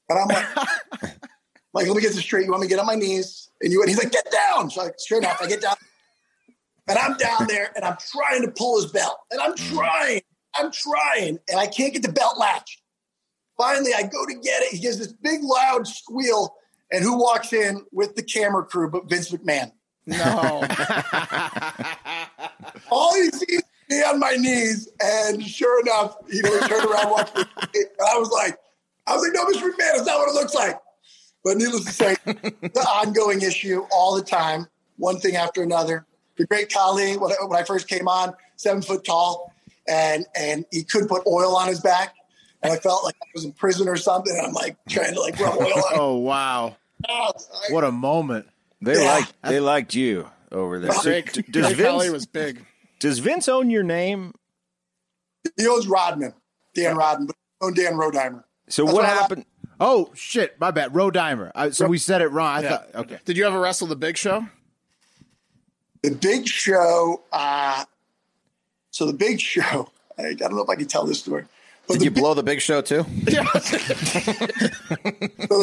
[0.09, 1.17] And I'm like,
[1.77, 2.47] like, let me get this straight.
[2.47, 3.51] You want me to get on my knees?
[3.61, 4.70] And you, and he's like, get down.
[4.70, 5.77] So I, sure enough, I get down
[6.89, 9.74] and I'm down there and I'm trying to pull his belt and I'm mm.
[9.74, 10.22] trying
[10.59, 12.83] I'm trying and I can't get the belt latch.
[13.59, 14.72] Finally, I go to get it.
[14.72, 16.55] He gives this big loud squeal.
[16.91, 19.72] And who walks in with the camera crew but Vince McMahon?
[20.07, 20.16] No.
[22.91, 24.89] All he sees me on my knees.
[25.03, 27.45] And sure enough, you know, he turned around, watched me.
[27.74, 28.57] And I was like,
[29.07, 29.70] I was like, no, Mr.
[29.70, 30.79] McMahon, it's not what it looks like.
[31.47, 34.67] But needless to say, the ongoing issue all the time,
[34.97, 36.05] one thing after another.
[36.39, 39.53] The great Khali, when I, when I first came on, seven foot tall,
[39.87, 42.17] and and he couldn't put oil on his back,
[42.65, 44.37] and I felt like I was in prison or something.
[44.37, 45.83] And I'm like trying to like rub oil on.
[45.95, 46.77] oh wow!
[47.09, 47.31] Oh,
[47.71, 48.49] what a moment!
[48.83, 49.13] They yeah.
[49.13, 50.91] liked they liked you over there.
[50.95, 52.67] So, does Vince was big?
[52.99, 54.35] Does Vince own your name?
[55.57, 56.35] He owns Rodman,
[56.75, 58.43] Dan Rodman, but own Dan Rodimer.
[58.69, 59.45] So That's what happened?
[59.79, 60.59] Oh shit!
[60.61, 61.53] My bad, Rodimer.
[61.55, 62.49] I, so we said it wrong.
[62.49, 62.68] I yeah.
[62.68, 63.18] thought okay.
[63.24, 64.47] Did you ever wrestle the Big Show?
[66.03, 67.22] The Big Show.
[67.33, 67.85] Uh,
[68.97, 71.45] so the big show, I, I don't know if I can tell this story.
[71.87, 73.05] But Did you big, blow the big show too?
[73.29, 73.45] Yeah.
[73.45, 73.68] so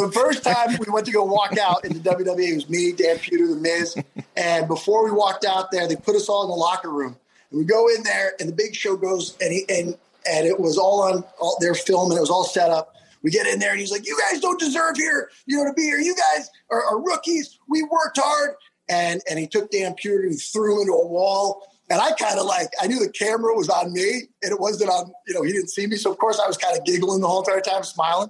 [0.05, 2.91] the first time we went to go walk out in the WWE, it was me,
[2.91, 3.95] Dan Puder, The Miz.
[4.37, 7.17] And before we walked out there, they put us all in the locker room.
[7.49, 9.97] And we go in there, and the big show goes, and he, and
[10.29, 12.92] and it was all on all their film, and it was all set up.
[13.23, 15.73] We get in there, and he's like, "You guys don't deserve here, you know, to
[15.73, 15.99] be here.
[15.99, 17.57] You guys are, are rookies.
[17.67, 18.55] We worked hard."
[18.89, 22.39] And and he took Dan Puder and threw him into a wall and I kind
[22.39, 25.43] of like, I knew the camera was on me and it wasn't on, you know,
[25.43, 25.95] he didn't see me.
[25.95, 28.29] So, of course, I was kind of giggling the whole entire time, smiling.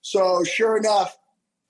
[0.00, 1.16] So, sure enough,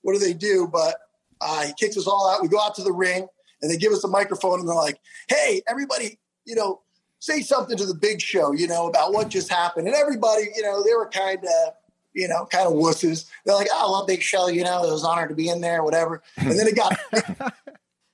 [0.03, 0.68] what do they do?
[0.72, 0.97] But
[1.40, 2.40] uh, he kicks us all out.
[2.40, 3.26] We go out to the ring
[3.61, 6.80] and they give us a microphone and they're like, hey, everybody, you know,
[7.18, 9.88] say something to the big show, you know, about what just happened.
[9.88, 11.74] And everybody, you know, they were kind of,
[12.15, 13.27] you know, kind of wusses.
[13.45, 15.83] They're like, oh, well, big show, you know, it was honored to be in there,
[15.83, 16.23] whatever.
[16.37, 16.99] And then it got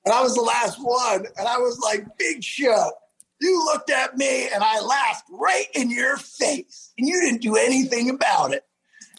[0.09, 1.27] and I was the last one.
[1.37, 2.91] And I was like, Big Show,
[3.41, 7.57] you looked at me and I laughed right in your face, and you didn't do
[7.57, 8.65] anything about it.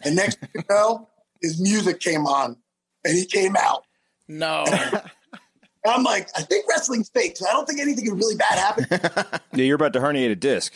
[0.02, 1.08] And next you know,
[1.40, 2.56] his music came on
[3.04, 3.84] and he came out.
[4.26, 4.64] No.
[5.86, 9.40] I'm like, I think wrestling's fake, so I don't think anything really bad happened.
[9.54, 10.74] yeah, you're about to herniate a disc.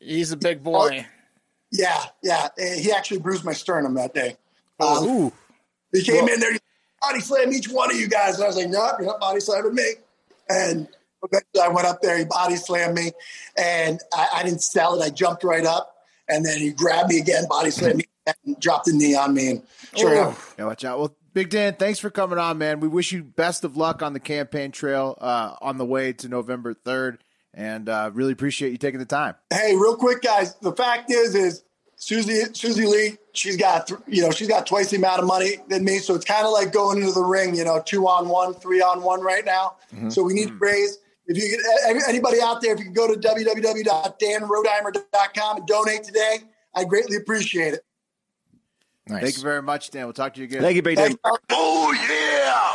[0.00, 1.06] He's a big boy.
[1.06, 1.13] Oh,
[1.74, 2.48] yeah, yeah.
[2.56, 4.36] He actually bruised my sternum that day.
[4.80, 5.32] Um,
[5.92, 6.58] he came well, in there
[7.06, 8.36] body slammed each one of you guys.
[8.36, 9.84] And I was like, nope, you're not body slamming me.
[10.48, 10.88] And
[11.22, 13.12] eventually I went up there, he body slammed me,
[13.56, 15.04] and I, I, didn't sell it.
[15.04, 15.94] I jumped right up,
[16.28, 18.04] and then he grabbed me again, body slammed me,
[18.44, 19.50] and dropped the knee on me.
[19.50, 19.62] And
[19.96, 20.54] sure enough.
[20.58, 20.98] Yeah, watch out.
[20.98, 22.78] Well, Big Dan, thanks for coming on, man.
[22.78, 26.28] We wish you best of luck on the campaign trail uh, on the way to
[26.28, 27.18] November 3rd,
[27.54, 29.34] and uh, really appreciate you taking the time.
[29.50, 30.54] Hey, real quick, guys.
[30.56, 31.64] The fact is, is
[31.96, 35.84] Susie Susie Lee, she's got you know she's got twice the amount of money than
[35.84, 38.54] me, so it's kind of like going into the ring, you know, two on one,
[38.54, 39.76] three on one right now.
[39.94, 40.10] Mm-hmm.
[40.10, 40.98] So we need to raise.
[41.26, 41.60] If you get
[42.06, 46.40] anybody out there, if you can go to www.danrodimer.com and donate today,
[46.74, 47.80] I greatly appreciate it.
[49.06, 49.22] Nice.
[49.22, 50.04] Thank you very much, Dan.
[50.04, 50.60] We'll talk to you again.
[50.60, 51.16] Thank you, Big Dan.
[51.50, 52.73] Oh, yeah.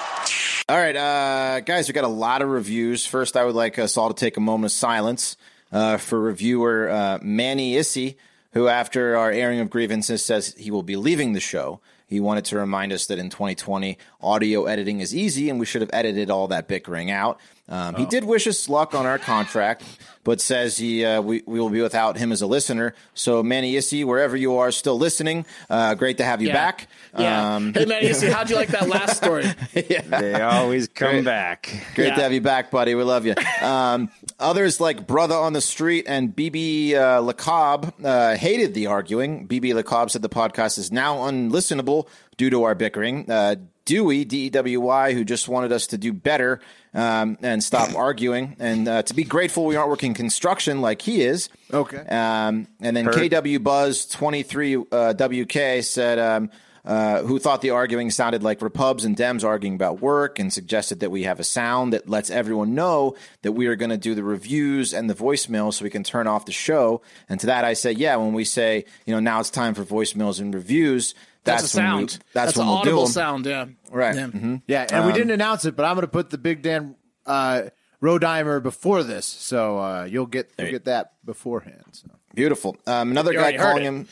[0.69, 3.03] All right, uh, guys, we got a lot of reviews.
[3.03, 5.35] First, I would like us all to take a moment of silence
[5.71, 8.17] uh, for reviewer uh, Manny Issy,
[8.53, 11.79] who, after our airing of grievances, says he will be leaving the show.
[12.05, 15.81] He wanted to remind us that in 2020, audio editing is easy and we should
[15.81, 17.39] have edited all that bickering out.
[17.69, 19.83] Um, He did wish us luck on our contract,
[20.23, 22.95] but says he uh, we, we will be without him as a listener.
[23.13, 26.53] So, Manny Issy, wherever you are still listening, uh, great to have you Yeah.
[26.53, 26.87] back.
[27.17, 27.55] Yeah.
[27.55, 29.45] Um, hey Manny you see, how'd you like that last story?
[29.73, 31.25] They always come Great.
[31.25, 31.69] back.
[31.95, 32.15] Great Yeah.
[32.15, 32.95] to have you back, buddy.
[32.95, 33.35] We love you.
[33.61, 34.09] Um,
[34.39, 39.47] others like Brother on the Street and BB uh, LeCobb uh, hated the arguing.
[39.47, 42.07] BB LeCobb said the podcast is now unlistenable
[42.37, 43.29] due to our bickering.
[43.29, 43.55] Uh,
[43.85, 46.59] Dewey, D E W Y, who just wanted us to do better
[46.93, 51.21] um, and stop arguing and uh, to be grateful we aren't working construction like he
[51.21, 51.49] is.
[51.73, 51.97] Okay.
[51.97, 56.49] Um, and then KW Buzz 23 uh, WK said, um,
[56.85, 61.01] uh, who thought the arguing sounded like Repubs and Dems arguing about work and suggested
[61.01, 64.15] that we have a sound that lets everyone know that we are going to do
[64.15, 67.01] the reviews and the voicemail so we can turn off the show.
[67.27, 69.83] And to that, I said, yeah, when we say, you know, now it's time for
[69.83, 71.13] voicemails and reviews,
[71.43, 72.11] That's, that's, a sound.
[72.11, 73.45] we, that's, an when we'll audible sound.
[73.45, 73.65] Yeah.
[73.91, 74.15] Right.
[74.15, 74.27] Yeah.
[74.27, 74.61] Mhm.
[74.67, 77.63] Yeah, and we didn't announce it, but I'm going to put the Big Dan uh,
[78.01, 81.83] Rodimer before this, so uh, you'll get you'll get that beforehand.
[81.91, 82.07] So.
[82.35, 82.77] Beautiful.
[82.85, 84.07] Um, another You guy calling him.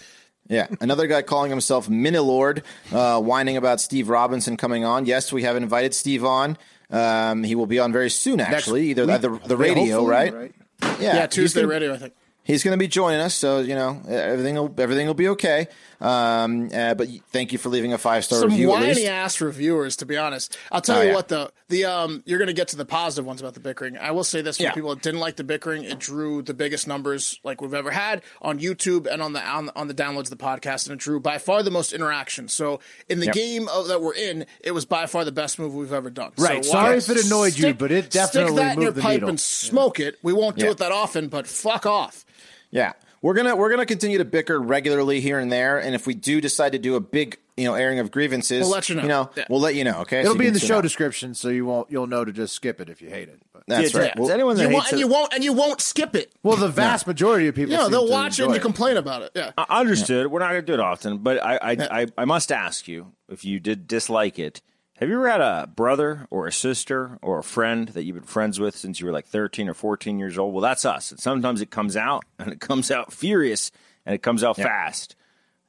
[0.50, 2.64] Yeah, another guy calling himself Minilord,
[2.94, 5.06] uh, whining about Steve Robinson coming on.
[5.06, 6.58] Yes, we have invited Steve on.
[6.90, 10.32] Um, he will be on very soon, actually, either week, at the, the radio, hopefully,
[10.32, 10.54] right?
[11.02, 11.28] Yeah, Yeah.
[11.28, 12.14] Tuesday gonna- radio, I think.
[12.48, 15.68] He's going to be joining us, so you know everything will everything will be okay.
[16.00, 18.70] Um, uh, but thank you for leaving a five star Some review.
[18.70, 19.08] at whiny least.
[19.08, 20.56] ass reviewers, to be honest.
[20.72, 21.16] I'll tell Oh, you yeah.
[21.16, 21.50] what, though.
[21.70, 23.98] The um, you're going to get to the positive ones about the bickering.
[23.98, 24.72] I will say this for Yeah.
[24.74, 28.22] people that didn't like the bickering, it drew the biggest numbers like we've ever had
[28.42, 31.20] on YouTube and on the on, on the downloads of the podcast, and it drew
[31.20, 32.48] by far the most interaction.
[32.48, 32.80] So
[33.10, 33.36] in the Yep.
[33.36, 36.32] game of, that we're in, it was by far the best move we've ever done.
[36.38, 36.64] Right.
[36.64, 39.14] So Sorry if it annoyed you, but it definitely stick that in your the pipe
[39.16, 39.30] needle.
[39.30, 40.18] and smoke it.
[40.24, 40.72] We won't do Yeah.
[40.72, 42.24] it that often, but fuck off.
[42.72, 46.14] Yeah, we're gonna we're gonna continue to bicker regularly here and there, and if we
[46.14, 49.30] do decide to do a big you know airing of grievances, We'll let you know.
[49.36, 49.46] Yeah.
[49.50, 50.02] we'll let you know.
[50.02, 50.82] Okay, It'll So be in the show out.
[50.84, 53.42] description, so you won't you'll know to just skip it if you hate it.
[53.54, 53.64] But.
[53.68, 54.16] That's Yeah, right.
[54.16, 56.16] Does Well, anyone that You hates won't, and it- you won't, and you won't skip
[56.16, 56.32] it.
[56.44, 58.96] Well, the vast majority of people, You know, they'll watch it and enjoy you complain
[58.98, 59.32] about it.
[59.36, 59.52] Yeah.
[59.58, 60.28] I understood.
[60.28, 63.12] We're not going to do it often, but I, I, I, I must ask you
[63.28, 64.62] if you did dislike it.
[65.00, 68.24] Have you ever had a brother or a sister or a friend that you've been
[68.24, 70.54] friends with since you were like 13 or 14 years old?
[70.54, 71.12] Well, that's us.
[71.12, 73.72] And sometimes it comes out and it comes out furious
[74.06, 75.16] and it comes out fast.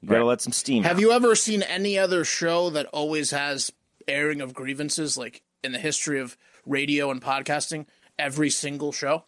[0.00, 1.00] You got to let some steam Have out.
[1.00, 3.70] you ever seen any other show that always has
[4.06, 7.84] airing of grievances, like in the history of radio and podcasting?
[8.18, 9.24] Every single show.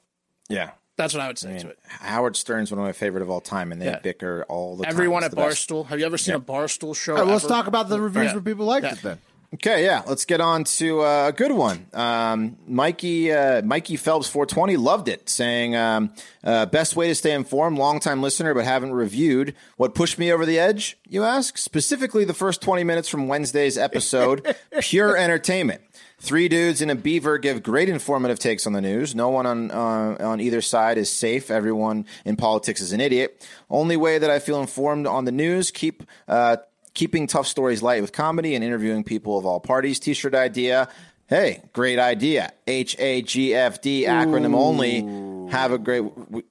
[0.48, 0.70] yeah.
[0.96, 1.78] That's what I would say I to it.
[1.88, 4.00] Howard Stern's one of my favorite of all time, and they Yeah.
[4.00, 4.90] bicker all the time.
[4.92, 5.66] Everyone at the best.
[5.70, 5.86] Barstool.
[5.86, 7.12] Have you ever seen a Barstool show?
[7.12, 7.54] All right, well, let's ever?
[7.54, 8.32] talk about the reviews oh, Yeah.
[8.34, 8.92] where people liked Yeah.
[8.92, 9.18] it then.
[9.52, 11.84] Okay, yeah, let's get on to uh, a good one.
[11.92, 16.12] Um, Mikey uh, Mikey Phelps 420 loved it, saying um,
[16.44, 17.76] uh, best way to stay informed.
[17.76, 19.56] Longtime listener, but haven't reviewed.
[19.76, 20.98] What pushed me over the edge?
[21.08, 21.58] You ask.
[21.58, 25.80] Specifically, the first 20 minutes from Wednesday's episode, pure entertainment.
[26.20, 29.16] Three dudes and a beaver give great informative takes on the news.
[29.16, 31.50] No one on uh, on either side is safe.
[31.50, 33.44] Everyone in politics is an idiot.
[33.68, 36.58] Only way that I feel informed on the news keep uh,
[36.94, 39.98] keeping tough stories light with comedy and interviewing people of all parties.
[40.00, 40.88] T-shirt idea.
[41.26, 42.52] Hey, great idea.
[42.66, 45.50] H A G F D acronym only.
[45.52, 46.02] Have a great.
[46.02, 46.42] w-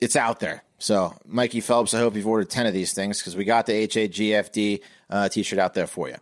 [0.00, 0.62] It's out there.
[0.78, 3.72] So, Mikey Phelps, I hope you've ordered ten of these things because we got the
[3.74, 6.14] H A G F D uh, T-shirt out there for you.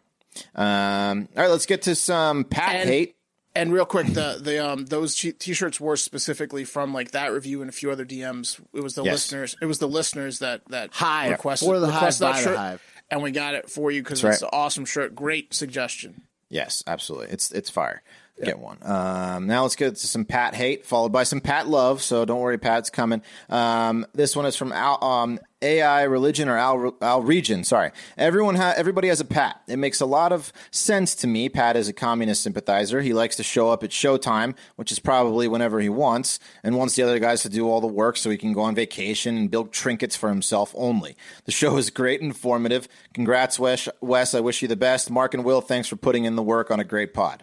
[0.55, 3.15] Um, all right, let's get to some Pat And- hate.
[3.55, 7.61] And real quick, the the um those t- t-shirts were specifically from like that review
[7.61, 8.61] and a few other DMs.
[8.73, 9.13] It was the Yes.
[9.15, 9.57] listeners.
[9.61, 11.33] It was the listeners that that Hive.
[11.33, 12.83] requested, For the Hive, requested that by the Hive.
[13.11, 15.15] And we got it for you because it's an awesome shirt.
[15.15, 16.23] Great suggestion.
[16.49, 17.29] Yes, absolutely.
[17.29, 18.03] It's it's fire.
[18.43, 18.79] Get one.
[18.83, 22.03] Um, now let's get to some Pat hate, followed by some Pat love.
[22.03, 23.23] So don't worry, Pat's coming.
[23.49, 27.65] Um, this one is from Al, um, AI Religion or Al, Al Region.
[27.65, 29.61] Sorry, everyone ha- everybody has a Pat.
[29.67, 31.49] It makes a lot of sense to me.
[31.49, 33.01] Pat is a communist sympathizer.
[33.01, 36.95] He likes to show up at showtime, which is probably whenever he wants, and wants
[36.95, 39.51] the other guys to do all the work so he can go on vacation and
[39.51, 41.17] build trinkets for himself only.
[41.45, 42.89] The show is great and informative.
[43.13, 43.89] Congrats, Wes.
[44.01, 45.11] Wes, I wish you the best.
[45.11, 47.43] Mark and Will, thanks for putting in the work on a great pod.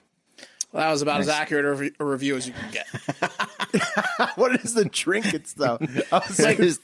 [0.75, 2.85] Well, that was about as accurate a, re- a review as you can get.
[4.35, 5.77] what is the trinkets though?
[6.11, 6.79] I was like, His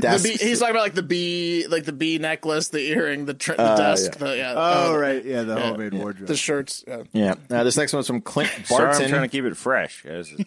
[0.00, 3.34] desk- bee, he's talking about like the bee, like the bee necklace, the earring, the,
[3.34, 6.26] tr- the desk, the yeah, oh uh, right, yeah, the homemade wardrobe.
[6.26, 6.82] the shirts.
[6.88, 7.04] Yeah.
[7.12, 7.34] yeah.
[7.48, 9.08] Uh, this next one's from Clint Sorry, I'm Barton.
[9.10, 10.04] trying to keep it fresh.
[10.04, 10.44] As you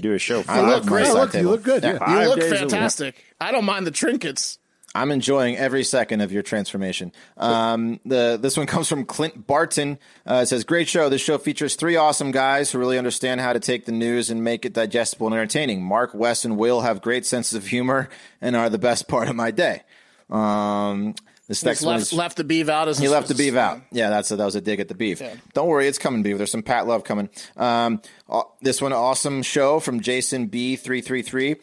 [0.00, 0.38] do a show.
[0.38, 1.06] I Five, love my great.
[1.06, 2.22] side look, you look good, yeah.
[2.22, 2.60] You look days a week.
[2.60, 3.24] fantastic.
[3.40, 4.60] I don't mind the trinkets.
[4.94, 7.12] I'm enjoying every second of your transformation.
[7.36, 9.98] Um, the this one comes from Clint Barton.
[10.26, 11.08] Uh, it says, "Great show.
[11.08, 14.44] This show features three awesome guys who really understand how to take the news and
[14.44, 15.82] make it digestible and entertaining.
[15.82, 18.08] Mark, Wes, and Will have great senses of humor
[18.40, 19.82] and are the best part of my day."
[20.28, 21.14] Um,
[21.48, 23.80] this next left, is left the beef out as he left the beef out.
[23.90, 25.20] Yeah, that's a, that was a dig at the beef.
[25.52, 26.38] Don't worry, it's coming, beef.
[26.38, 27.28] There's some Pat Love coming.
[27.56, 31.56] Um, uh, this one, awesome show from Jason B three three three.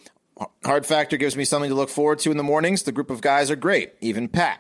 [0.64, 2.84] Hard Factor gives me something to look forward to in the mornings.
[2.84, 4.60] The group of guys are great, even Pat.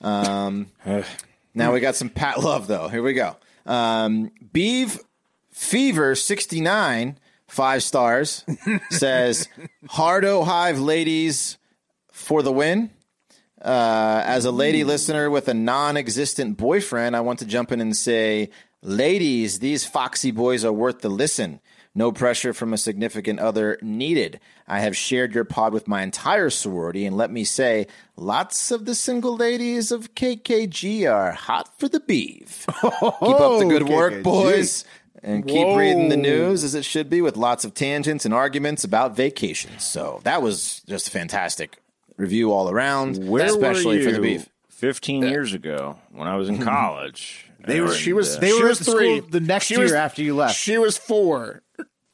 [0.00, 0.66] Um,
[1.54, 2.88] now we got some Pat Love though.
[2.88, 3.36] Here we go.
[3.64, 5.00] Um, Beeve
[5.50, 8.44] Fever sixty nine five stars
[8.90, 9.48] says
[9.88, 11.58] Hardo Hive ladies
[12.12, 12.90] for the win.
[13.62, 17.96] Uh, as a lady listener with a non-existent boyfriend, I want to jump in and
[17.96, 18.50] say,
[18.82, 21.60] ladies, these foxy boys are worth the listen.
[21.96, 24.38] No pressure from a significant other needed.
[24.68, 27.86] I have shared your pod with my entire sorority, and let me say,
[28.16, 32.66] lots of the single ladies of KKG are hot for the beef.
[32.82, 34.84] Keep up the good work, boys.
[35.22, 38.84] And keep reading the news as it should be with lots of tangents and arguments
[38.84, 39.82] about vacations.
[39.82, 41.78] So that was just a fantastic
[42.18, 44.48] review all around, Where especially were for you the beef.
[44.68, 47.50] 15 years ago when I was in college.
[47.66, 48.36] They were- She was.
[48.36, 49.16] uh, They she were was the three.
[49.18, 50.54] school the next She year was- after you left.
[50.56, 51.62] She was four.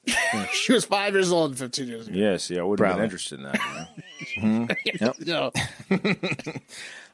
[0.53, 2.17] she was five years old 15 years ago.
[2.17, 3.89] Yes, yeah, see, I would have been interested in that.
[4.37, 5.13] you know?
[5.25, 5.53] No.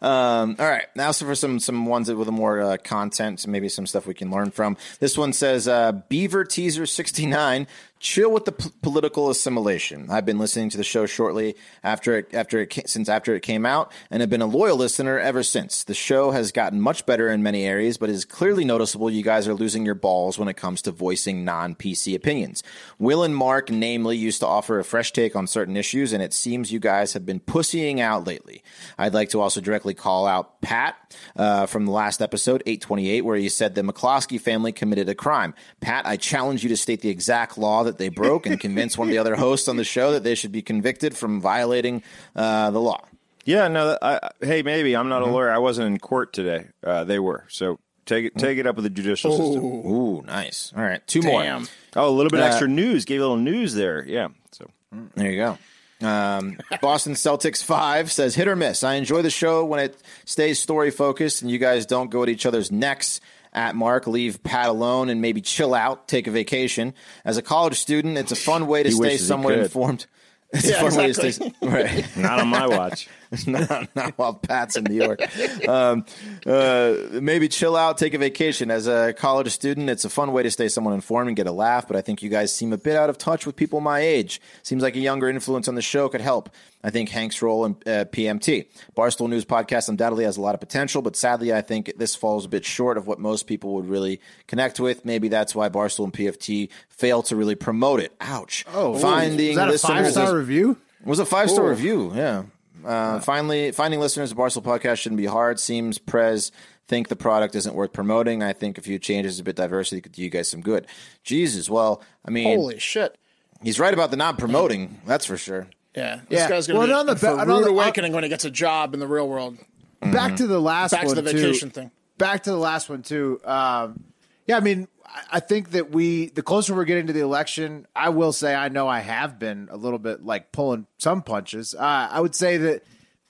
[0.01, 3.84] Um, all right, now so for some some ones with more uh, content, maybe some
[3.84, 4.76] stuff we can learn from.
[5.01, 7.66] This one says uh, Beaver Teaser sixty nine.
[8.01, 10.09] Chill with the p- political assimilation.
[10.11, 13.66] I've been listening to the show shortly after it, after it since after it came
[13.66, 15.84] out, and have been a loyal listener ever since.
[15.84, 19.22] The show has gotten much better in many areas, but it is clearly noticeable you
[19.22, 22.62] guys are losing your balls when it comes to voicing non PC opinions.
[22.99, 26.32] Will and Mark, namely, used to offer a fresh take on certain issues, and it
[26.32, 28.62] seems you guys have been pussying out lately.
[28.96, 30.96] I'd like to also directly call out Pat
[31.36, 35.55] uh, from the last episode, 828, where he said the McCloskey family committed a crime.
[35.80, 39.09] Pat, I challenge you to state the exact law that they broke and convince one
[39.09, 42.03] of the other hosts on the show that they should be convicted from violating
[42.36, 43.05] uh, the law.
[43.45, 43.99] Yeah, no.
[44.01, 45.09] I, I- hey, maybe I'm Mm-hmm.
[45.11, 45.51] not a lawyer.
[45.51, 46.66] I wasn't in court today.
[46.84, 47.45] Uh, they were.
[47.49, 49.64] So take it take it up with the judicial system.
[49.64, 50.72] Ooh, nice.
[50.76, 51.62] All right, two Damn.
[51.62, 51.68] more.
[51.97, 53.05] Oh, a little bit Uh, extra news.
[53.07, 54.05] Gave a little news there.
[54.07, 54.28] Yeah.
[54.53, 54.66] So
[55.14, 55.59] There you go.
[56.07, 58.84] Um, Boston Celtics five says hit or miss.
[58.84, 62.28] I enjoy the show when it stays story focused and you guys don't go at
[62.28, 63.20] each other's necks.
[63.59, 66.94] At Mark, leave Pat alone and maybe chill out, take a vacation.
[67.24, 70.06] As a college student, it's a fun way to He stay wishes he somewhat informed.
[70.52, 72.06] It's Yeah, a fun way to stay right.
[72.16, 73.09] not on my watch.
[73.47, 75.20] not, not while Pat's in New York.
[75.68, 76.05] Um,
[76.47, 78.70] uh, maybe chill out, take a vacation.
[78.70, 81.53] As a college student, it's a fun way to stay someone informed and get a
[81.53, 81.87] laugh.
[81.87, 84.41] But I think you guys seem a bit out of touch with people my age.
[84.62, 86.51] Seems like a younger influence on the show could help.
[86.83, 88.66] I think Hank's role in uh, PMT.
[88.97, 92.45] Barstool News Podcast undoubtedly has a lot of potential, but sadly, I think this falls
[92.45, 95.05] a bit short of what most people would really connect with.
[95.05, 98.14] Maybe that's why Barstool and PFT fail to really promote it.
[98.20, 98.64] Ouch.
[98.72, 100.76] Oh, finding is that a five star review?
[101.01, 102.12] it was a five star review.
[102.14, 102.45] Yeah.
[102.89, 105.61] Uh, Finally, finding listeners to Barstool Podcast shouldn't be hard.
[105.61, 106.51] Seems Prez
[106.86, 108.43] think the product isn't worth promoting.
[108.43, 110.86] I think a few changes, a bit diversity could do you guys some good.
[111.22, 111.68] Jesus.
[111.68, 113.18] Well, I mean, Holy shit.
[113.62, 115.01] he's right about the not promoting.
[115.07, 115.68] That's for sure.
[115.95, 116.20] Yeah.
[116.30, 116.49] This Yeah.
[116.49, 118.45] guy's going to Well, be on the for on rude the- awakening when he gets
[118.47, 119.59] a job in the real world.
[120.01, 121.39] Back to the last Back to one the too.
[121.39, 121.91] vacation thing.
[122.16, 123.41] Back to the last one too.
[123.45, 124.05] Um,
[124.47, 127.86] yeah, I mean, I- I think that we the closer we're getting to the election,
[127.96, 131.74] I will say I know I have been a little bit like pulling some punches.
[131.74, 132.84] Uh, I would say that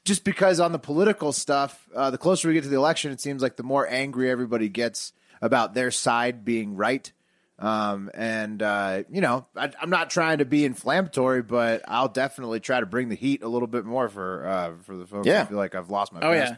[0.05, 3.21] just because on the political stuff, uh, the closer we get to the election, it
[3.21, 5.13] seems like the more angry everybody gets
[5.43, 7.13] about their side being right.
[7.61, 12.61] Um, and uh, you know, I, I'm not trying to be inflammatory, but I'll definitely
[12.61, 15.27] try to bring the heat a little bit more for uh, for the folks.
[15.27, 15.43] Yeah.
[15.43, 16.57] who feel like I've lost my Oh, yeah.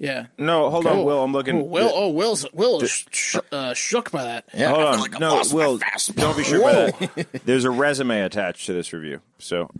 [0.00, 0.06] Fastball.
[0.06, 0.26] Yeah.
[0.38, 1.22] No, hold on, Will.
[1.22, 1.60] I'm looking.
[1.60, 4.44] Oh, Will, oh, Will's Will is sh- uh, shook by that.
[4.54, 4.70] Yeah.
[4.70, 5.00] Hold on.
[5.00, 5.78] like no, Will.
[6.14, 6.72] Don't be sure by
[7.06, 7.42] that.
[7.44, 9.20] There's a resume attached to this review.
[9.38, 9.70] So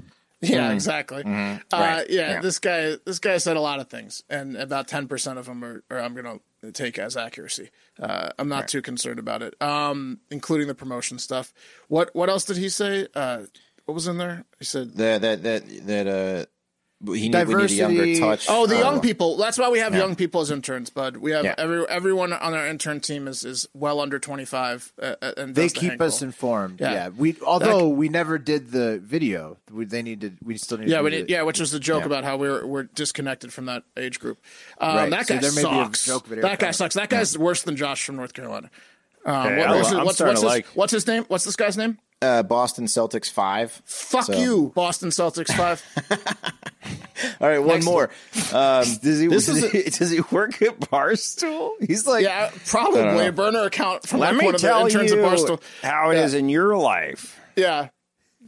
[0.41, 1.23] Yeah, exactly.
[1.23, 1.77] Uh, Mm-hmm.
[1.77, 2.09] Right.
[2.11, 2.41] yeah, Yeah.
[2.41, 5.63] this guy, this guy said a lot of things, and about ten percent of them
[5.65, 7.71] are, are I'm going to take as accuracy.
[7.99, 11.53] Uh, I'm not too concerned about it, um, including the promotion stuff.
[11.89, 13.07] What What else did he say?
[13.15, 13.43] Uh,
[13.87, 14.45] what was in there?
[14.59, 16.49] He said, That that that that
[17.03, 17.77] he need, we need a Diversity.
[17.77, 18.47] younger touch.
[18.49, 19.37] "Oh, the Uh, young people.
[19.39, 20.91] That's why we have young people as interns.
[20.91, 21.55] But we have Yeah.
[21.57, 25.63] every everyone on our intern team is is well under 25, uh, uh, and They
[25.65, 26.81] does the keep Hank us informed.
[26.81, 26.93] Yeah.
[26.93, 27.09] Yeah.
[27.17, 30.33] We although we never did the video, we, they need to.
[30.45, 30.89] We still need.
[30.89, 32.07] Yeah, to we do did, the- yeah, which was the joke Yeah.
[32.07, 34.39] about how we're we're disconnected from that age group.
[34.79, 36.05] Um, Right, That so guy there may be a sucks.
[36.07, 36.73] joke video that guy coming.
[36.75, 36.95] sucks.
[36.97, 38.71] That guy's worse than Josh from North Carolina.
[39.25, 41.25] Um, Okay, what- I'm- what's, his, I'm what's, what's to his- like- what's his name?
[41.29, 41.99] What's this guy's name?
[42.23, 43.73] Uh, Boston Celtics five.
[43.85, 45.83] Fuck So- you, Boston Celtics five.
[47.41, 48.11] All right, one Next more.
[48.53, 51.73] Um, Does he, does, is he does he work at Barstool?
[51.87, 55.11] He's like, Yeah, probably a burner account from let like me one of the interns
[55.13, 55.63] you at Barstool.
[55.83, 56.39] how it is Yeah.
[56.41, 57.39] in your life.
[57.57, 57.89] Yeah.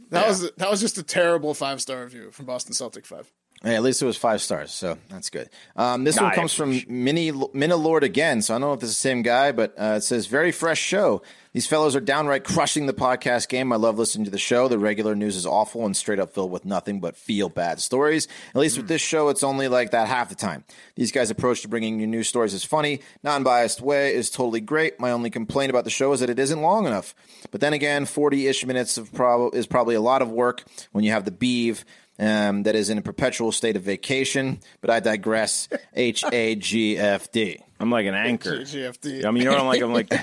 [0.09, 3.31] That was that was just a terrible five star review from Boston Celtic Five.
[3.63, 5.49] Hey, at least it was five stars, so that's good.
[5.77, 8.89] Um, this Nah, one comes from Mini Minilord again, so I don't know if this
[8.89, 11.21] is the same guy, but uh, it says very fresh show.
[11.53, 13.71] These fellows are downright crushing the podcast game.
[13.71, 14.67] I love listening to the show.
[14.67, 18.27] The regular news is awful and straight up filled with nothing but feel bad stories.
[18.55, 20.63] At least with this show, it's only like that half the time.
[20.95, 24.61] These guys' approach to bringing you news stories is funny, non biased way is totally
[24.61, 24.99] great.
[24.99, 27.15] My only complaint about the show is that it isn't long enough.
[27.51, 31.05] But then again, forty ish minutes of prob- is probably a lot of work when
[31.05, 31.85] you have the beeve
[32.19, 34.59] um, that is in a perpetual state of vacation.
[34.81, 35.69] But I digress.
[35.93, 37.59] H A G F D.
[37.83, 38.61] I'm like an anchor.
[38.61, 39.25] H-A-G-F-D.
[39.25, 39.81] I mean, you know what I'm like?
[39.81, 40.13] I'm like,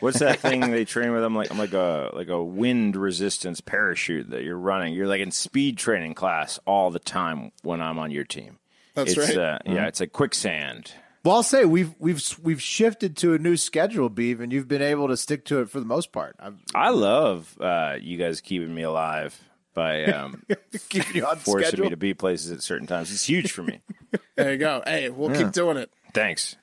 [0.00, 1.22] what's that thing they train with?
[1.22, 4.94] I'm like, I'm like a like a wind resistance parachute that you're running.
[4.94, 8.58] You're like in speed training class all the time when I'm on your team.
[8.94, 9.36] That's it's, right.
[9.36, 10.92] Uh, Yeah, it's like quicksand.
[11.22, 14.80] Well, I'll say we've we've we've shifted to a new schedule, Beeve, and you've been
[14.80, 16.36] able to stick to it for the most part.
[16.40, 19.38] I'm I love uh, you guys keeping me alive
[19.74, 20.42] by um,
[20.88, 21.84] keeping you on forcing schedule.
[21.84, 23.12] me to be places at certain times.
[23.12, 23.80] It's huge for me.
[24.36, 24.82] There you go.
[24.86, 25.90] Hey, we'll keep doing it.
[26.14, 26.56] Thanks.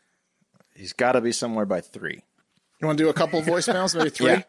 [0.76, 2.24] He's got to be somewhere by three.
[2.82, 4.30] You want to do a couple voicemails, maybe three?
[4.30, 4.44] Yeah.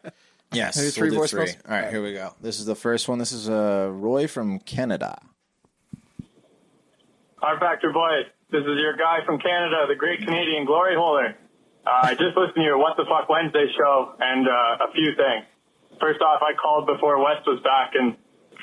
[0.51, 1.55] Yes, Maybe three we'll do voicemails?
[1.69, 2.33] All right, here we go.
[2.41, 3.19] This is the first one.
[3.19, 5.21] This is uh, Roy from Canada.
[7.37, 11.37] Hard Factor Boys, this is your guy from Canada, the great Canadian glory holder.
[11.85, 15.13] Uh, I just listened to your What the Fuck Wednesday show and uh, a few
[15.15, 15.45] things.
[16.01, 18.17] First off, I called before Wes was back and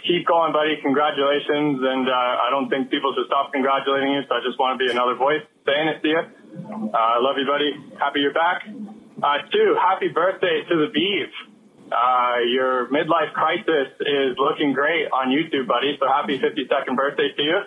[0.05, 0.76] keep going, buddy.
[0.82, 1.80] Congratulations.
[1.80, 4.80] And uh, I don't think people should stop congratulating you, so I just want to
[4.82, 6.22] be another voice saying it to you.
[6.92, 7.72] Uh, I love you, buddy.
[7.99, 8.64] Happy you're back.
[8.68, 11.32] Uh, two, happy birthday to the Beeve.
[11.86, 15.97] Uh, your midlife crisis is looking great on YouTube, buddy.
[16.01, 17.59] So happy 52nd birthday to you.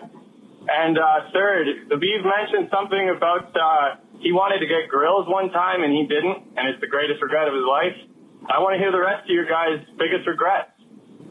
[0.67, 5.49] And uh, third, the Beeve mentioned something about uh, he wanted to get grills one
[5.49, 7.95] time and he didn't, and it's the greatest regret of his life.
[8.45, 10.78] I want to hear the rest of your guys' biggest regrets.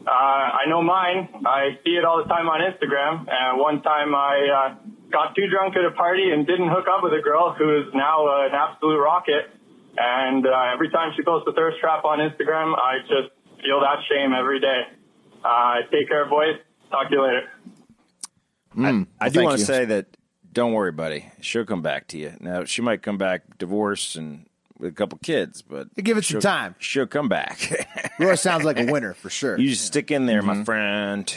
[0.05, 1.29] Uh, I know mine.
[1.45, 3.25] I see it all the time on Instagram.
[3.29, 4.75] And one time I uh,
[5.11, 7.93] got too drunk at a party and didn't hook up with a girl who is
[7.93, 9.51] now uh, an absolute rocket.
[9.97, 13.99] And uh, every time she posts a thirst trap on Instagram, I just feel that
[14.09, 14.81] shame every day.
[15.43, 16.55] Uh, take care, boys.
[16.89, 17.43] Talk to you later.
[19.19, 20.17] I do want to say that
[20.51, 21.31] don't worry, buddy.
[21.41, 22.33] She'll come back to you.
[22.39, 24.48] Now she might come back divorced and
[24.79, 26.75] with a couple kids, but Give it some she'll- time.
[26.79, 28.11] She'll come back.
[28.19, 29.57] Roy sounds like a winner for sure.
[29.59, 31.31] you just stick in there, my friend.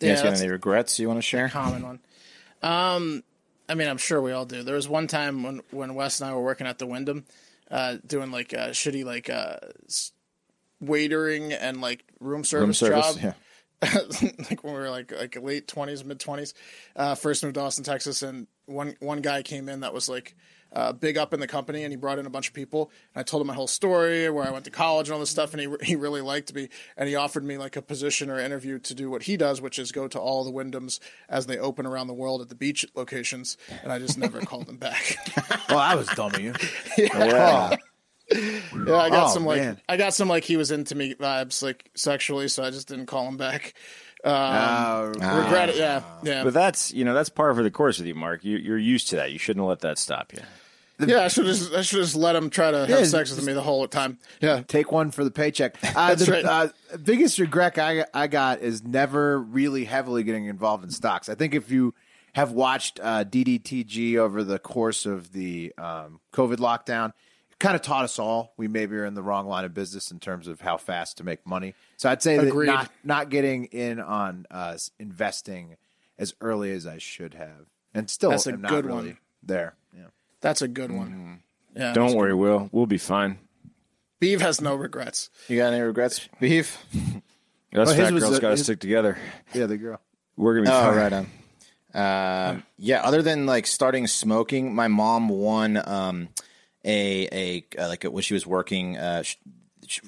[0.00, 1.46] You guys got any regrets you want to share?
[1.46, 1.98] a common one.
[2.62, 3.22] Um,
[3.68, 4.62] I mean, I'm sure we all do.
[4.62, 7.24] There was one time when when Wes and I were working at the Wyndham,
[7.70, 9.56] uh, doing like uh, shitty like uh,
[10.82, 13.14] waitering and like room service, Room service.
[13.16, 13.22] job.
[13.22, 13.32] Yeah.
[14.50, 16.54] like when we were like like late twenties, mid twenties.
[16.94, 20.34] Uh, first moved to Austin, Texas, and one one guy came in that was like
[20.72, 22.90] uh, big up in the company, and he brought in a bunch of people.
[23.14, 25.30] And I told him my whole story, where I went to college and all this
[25.30, 28.38] stuff, and he he really liked me, and he offered me like a position or
[28.38, 31.58] interview to do what he does, which is go to all the Wyndhams as they
[31.58, 33.56] open around the world at the beach locations.
[33.82, 35.16] And I just never called him back.
[35.68, 36.52] well, I was dumb of you.
[36.98, 37.76] Yeah.
[38.32, 39.80] Yeah, I got Oh, some like man.
[39.88, 43.06] I got some like he was into me vibes like sexually, so I just didn't
[43.06, 43.74] call him back.
[44.26, 46.42] Um, Uh, regret it, yeah, yeah.
[46.44, 48.44] But that's you know that's par for the course with you, Mark.
[48.44, 49.32] You, you're used to that.
[49.32, 50.40] You shouldn't let that stop you.
[50.98, 53.44] Yeah, I should just I should just let him try to Yeah, have sex with
[53.44, 54.18] me the whole time.
[54.40, 55.76] Yeah, take one for the paycheck.
[55.96, 56.44] Uh, That's the right.
[56.44, 56.68] uh,
[57.04, 61.28] biggest regret I, I got is never really heavily getting involved in stocks.
[61.28, 61.94] I think if you
[62.32, 67.14] have watched uh, DDTG over the course of the um, COVID lockdown, it
[67.58, 70.18] kind of taught us all we maybe are in the wrong line of business in
[70.20, 71.74] terms of how fast to make money.
[71.96, 75.76] So I'd say that not not getting in on uh, investing
[76.18, 79.18] as early as I should have, and still That's a am not good really one.
[79.42, 79.74] there.
[79.96, 80.06] Yeah.
[80.40, 81.42] that's a good one.
[81.74, 82.68] Yeah, Don't worry, Will.
[82.72, 83.38] We'll be fine.
[84.18, 85.28] Beef has no regrets.
[85.46, 86.82] You got any regrets, Beef?
[87.74, 89.18] Us Well, fat girls got to stick together.
[89.52, 90.00] Yeah, the girl.
[90.38, 90.96] We're gonna be Oh, fine.
[90.96, 91.26] right on.
[91.94, 93.02] Um, yeah.
[93.02, 96.28] Other than like starting smoking, my mom won um,
[96.86, 99.36] a a uh, like when she was working uh, sh-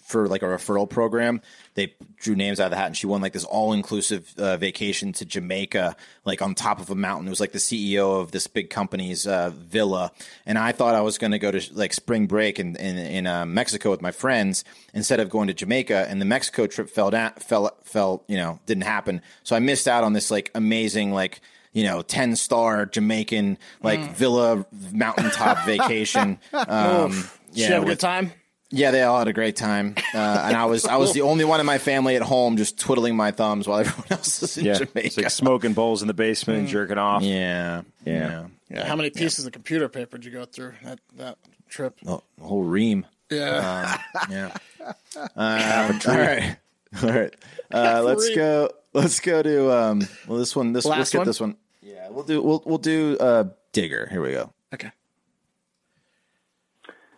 [0.03, 1.41] for like a referral program.
[1.74, 4.57] They drew names out of the hat, and she won like this all inclusive uh,
[4.57, 7.26] vacation to Jamaica, like on top of a mountain.
[7.26, 10.12] It was like the CEO of this big company's uh, villa,
[10.47, 13.26] and I thought I was going to go to like spring break in in, in
[13.26, 14.64] uh, Mexico with my friends
[14.95, 16.07] instead of going to Jamaica.
[16.09, 19.22] And the Mexico trip fell down, fell fell, you know, didn't happen.
[19.43, 21.41] So I missed out on this like amazing like
[21.73, 26.39] you know, 10 star Jamaican, like villa mountaintop vacation.
[26.53, 27.11] Um,
[27.53, 28.33] Did you have a with- good time?
[28.71, 31.47] Yeah, they all had a great time, uh, and I was I was the only
[31.47, 34.66] one in my family at home, just twiddling my thumbs while everyone else is in
[34.66, 35.07] Yeah, Jamaica.
[35.07, 37.23] it's like smoking bowls in the basement and jerking off.
[37.23, 41.39] yeah, yeah, Yeah, how many pieces of computer paper did you go through that that
[41.71, 41.99] trip?
[42.03, 43.07] The whole ream.
[43.31, 43.99] Yeah,
[44.29, 44.55] Yeah.
[45.16, 46.57] Um, all right.
[47.03, 47.34] All right.
[47.70, 48.70] Uh, let's go.
[48.95, 50.09] Let's go to um.
[50.26, 50.72] Well, this one.
[50.72, 51.26] This let's get one?
[51.26, 51.57] this one.
[51.82, 52.41] Yeah, we'll do.
[52.41, 54.09] We'll we'll do uh Digger.
[54.11, 54.55] Here we go.
[54.72, 54.91] okay.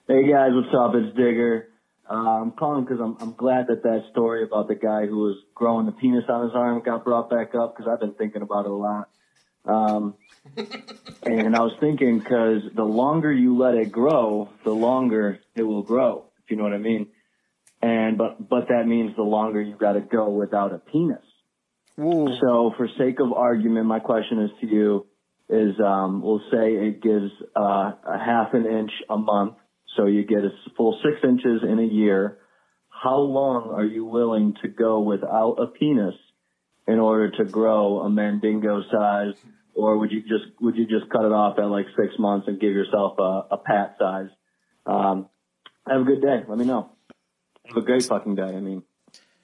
[0.09, 0.97] Hey guys, what's up?
[0.97, 1.69] It's Digger.
[2.11, 5.37] Uh, I'm calling because I'm, I'm glad that that story about the guy who was
[5.55, 8.65] growing the penis on his arm got brought back up because I've been thinking about
[8.65, 9.09] it a lot.
[9.65, 10.15] Um,
[11.23, 15.85] and I was thinking because the longer you let it grow, the longer it will
[15.85, 16.25] grow.
[16.43, 17.07] If you know what I mean.
[17.83, 21.25] And but but that means the longer you got to go without a penis.
[22.41, 25.07] So, for sake of argument, my question is to you:
[25.49, 29.55] is um, we'll say it gives uh, a half an inch a month,
[29.97, 32.39] so you get a full six inches in a year.
[32.89, 36.15] How long are you willing to go without a penis
[36.87, 39.35] in order to grow a mandingo size,
[39.75, 42.61] or would you just would you just cut it off at like six months and
[42.61, 44.29] give yourself a, a pat size?
[44.87, 45.29] Um,
[45.89, 46.43] have a good day.
[46.47, 46.91] Let me know.
[47.71, 48.43] Have a great fucking day.
[48.43, 48.83] I mean.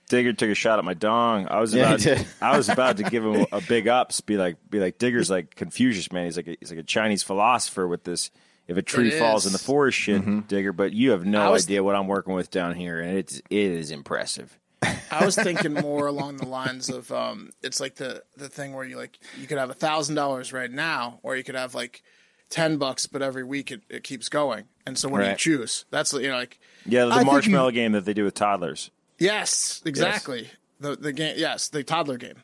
[0.08, 1.48] Digger took a shot at my dong.
[1.50, 2.26] I was about he did.
[2.40, 5.56] I was about to give him a big ups, be like be like Digger's like
[5.56, 6.26] Confucius man.
[6.26, 8.30] He's like a, he's like a Chinese philosopher with this.
[8.68, 9.46] If a tree It falls is.
[9.48, 10.40] in the forest, shit, Mm-hmm.
[10.42, 10.72] Digger.
[10.72, 13.44] But you have no was- idea what I'm working with down here, and it's it
[13.50, 14.56] is impressive.
[15.10, 18.84] I was thinking more along the lines of um, it's like the the thing where
[18.84, 22.04] you like you could have a thousand dollars right now, or you could have like
[22.48, 24.66] ten bucks, but every week it, it keeps going.
[24.86, 25.84] And so what do you choose?
[25.90, 28.90] That's you know like Yeah, the I think marshmallow game that they do with toddlers.
[29.18, 30.48] yes, exactly
[30.80, 31.34] the the game.
[31.38, 32.42] Yes, the toddler game.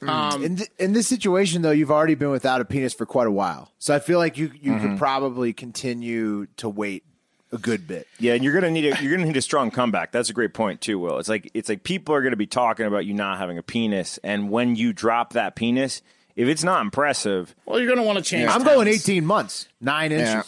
[0.00, 0.08] Hmm.
[0.10, 3.26] Um, In th- in this situation, though, you've already been without a penis for quite
[3.26, 4.88] a while, so I feel like you you Mm-hmm.
[4.90, 7.02] could probably continue to wait
[7.52, 8.06] a good bit.
[8.18, 10.12] Yeah, and you're gonna need a you're gonna need a strong comeback.
[10.12, 11.18] That's a great point too, Will.
[11.18, 14.18] It's like it's like people are gonna be talking about you not having a penis,
[14.22, 16.02] and when you drop that penis,
[16.34, 18.50] if it's not impressive, well, you're gonna want to change.
[18.50, 20.28] I'm going 18 months, nine inches.
[20.28, 20.42] Yeah.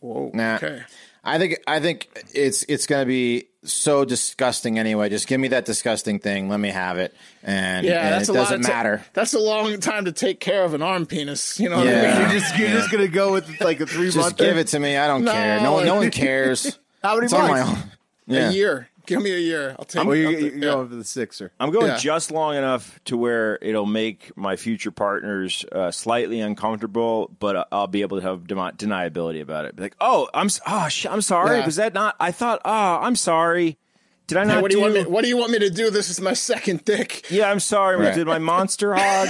[0.00, 0.30] Whoa.
[0.34, 0.56] Nah.
[0.56, 0.82] Okay.
[1.26, 5.08] I think I think it's it's gonna be so disgusting anyway.
[5.08, 6.48] Just give me that disgusting thing.
[6.48, 7.12] Let me have it,
[7.42, 9.04] and, Yeah, and that's it a doesn't of ti- matter.
[9.12, 11.58] That's a long time to take care of an arm penis.
[11.58, 12.20] You know what I mean?
[12.20, 14.36] You're just you're just gonna go with like a three Just month.
[14.36, 14.96] give it to me.
[14.96, 15.32] I don't No.
[15.32, 15.60] care.
[15.60, 16.78] No one no one cares.
[17.02, 17.82] How many It's on my months?
[17.82, 17.90] own.
[18.28, 18.48] Yeah.
[18.48, 18.88] A year.
[19.06, 19.76] Give me a year.
[19.78, 20.04] I'll take.
[20.04, 21.52] Well, you're, I'll you're take- going for the sixer.
[21.60, 21.96] I'm going Yeah.
[21.96, 27.86] just long enough to where it'll make my future partners uh, slightly uncomfortable, but I'll
[27.86, 29.76] be able to have deni- deniability about it.
[29.76, 31.58] Be like, oh, I'm oh, sh- I'm sorry.
[31.58, 31.66] Yeah.
[31.66, 32.16] Was that not?
[32.20, 32.60] I thought.
[32.64, 33.78] Oh, I'm sorry.
[34.26, 35.04] Did I Hey, not what do you want me?
[35.04, 35.88] What do you want me to do?
[35.90, 37.30] This is my second dick.
[37.30, 37.96] Yeah, I'm sorry.
[37.96, 38.14] Right.
[38.14, 39.28] Did my monster hog?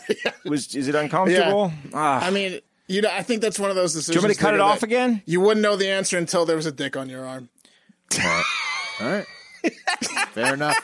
[0.44, 1.72] Was is it uncomfortable?
[1.92, 2.24] Ah.
[2.24, 4.14] I mean, you know, I think that's one of those decisions.
[4.14, 5.20] do you want me to cut it off again?
[5.26, 7.48] You wouldn't know the answer until there was a dick on your arm.
[9.00, 9.26] All right,
[10.32, 10.76] fair enough.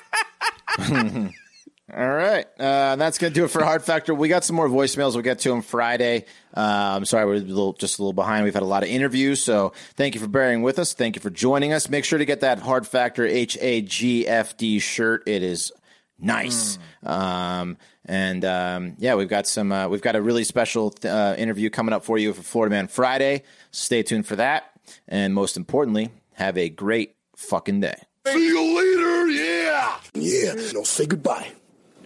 [1.95, 2.47] All right.
[2.59, 4.15] Uh, that's going to do it for Hard Factor.
[4.15, 5.13] We got some more voicemails.
[5.13, 6.25] We'll get to them Friday.
[6.55, 8.45] Um, sorry, we're a little, just a little behind.
[8.45, 9.43] We've had a lot of interviews.
[9.43, 10.95] So thank you for bearing with us.
[10.95, 11.91] Thank you for joining us.
[11.91, 15.25] Make sure to get that Hard Factor H A G F D shirt.
[15.27, 15.71] It is
[16.19, 16.79] nice.
[17.03, 21.69] Um, and um, yeah, we've got some, uh, we've got a really special uh, interview
[21.69, 23.43] coming up for you for Florida Man Friday.
[23.71, 24.71] Stay tuned for that.
[25.09, 27.95] And most importantly, have a great fucking day.
[28.26, 29.99] See you later, yeah.
[30.14, 31.53] Yeah, no, say goodbye.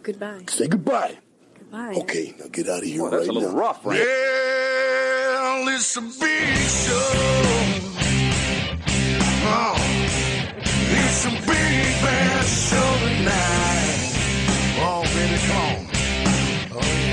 [0.02, 0.42] Goodbye.
[0.48, 1.18] Say goodbye.
[1.58, 1.94] Goodbye.
[2.02, 3.58] Okay, now get out of here that's right a little now.
[3.58, 3.98] rough, right?
[4.00, 7.12] Well, it's a big show.
[9.48, 9.76] Oh,
[10.98, 14.02] it's a big bad show tonight.
[14.78, 15.86] Oh, baby, come on.
[16.72, 17.05] Oh,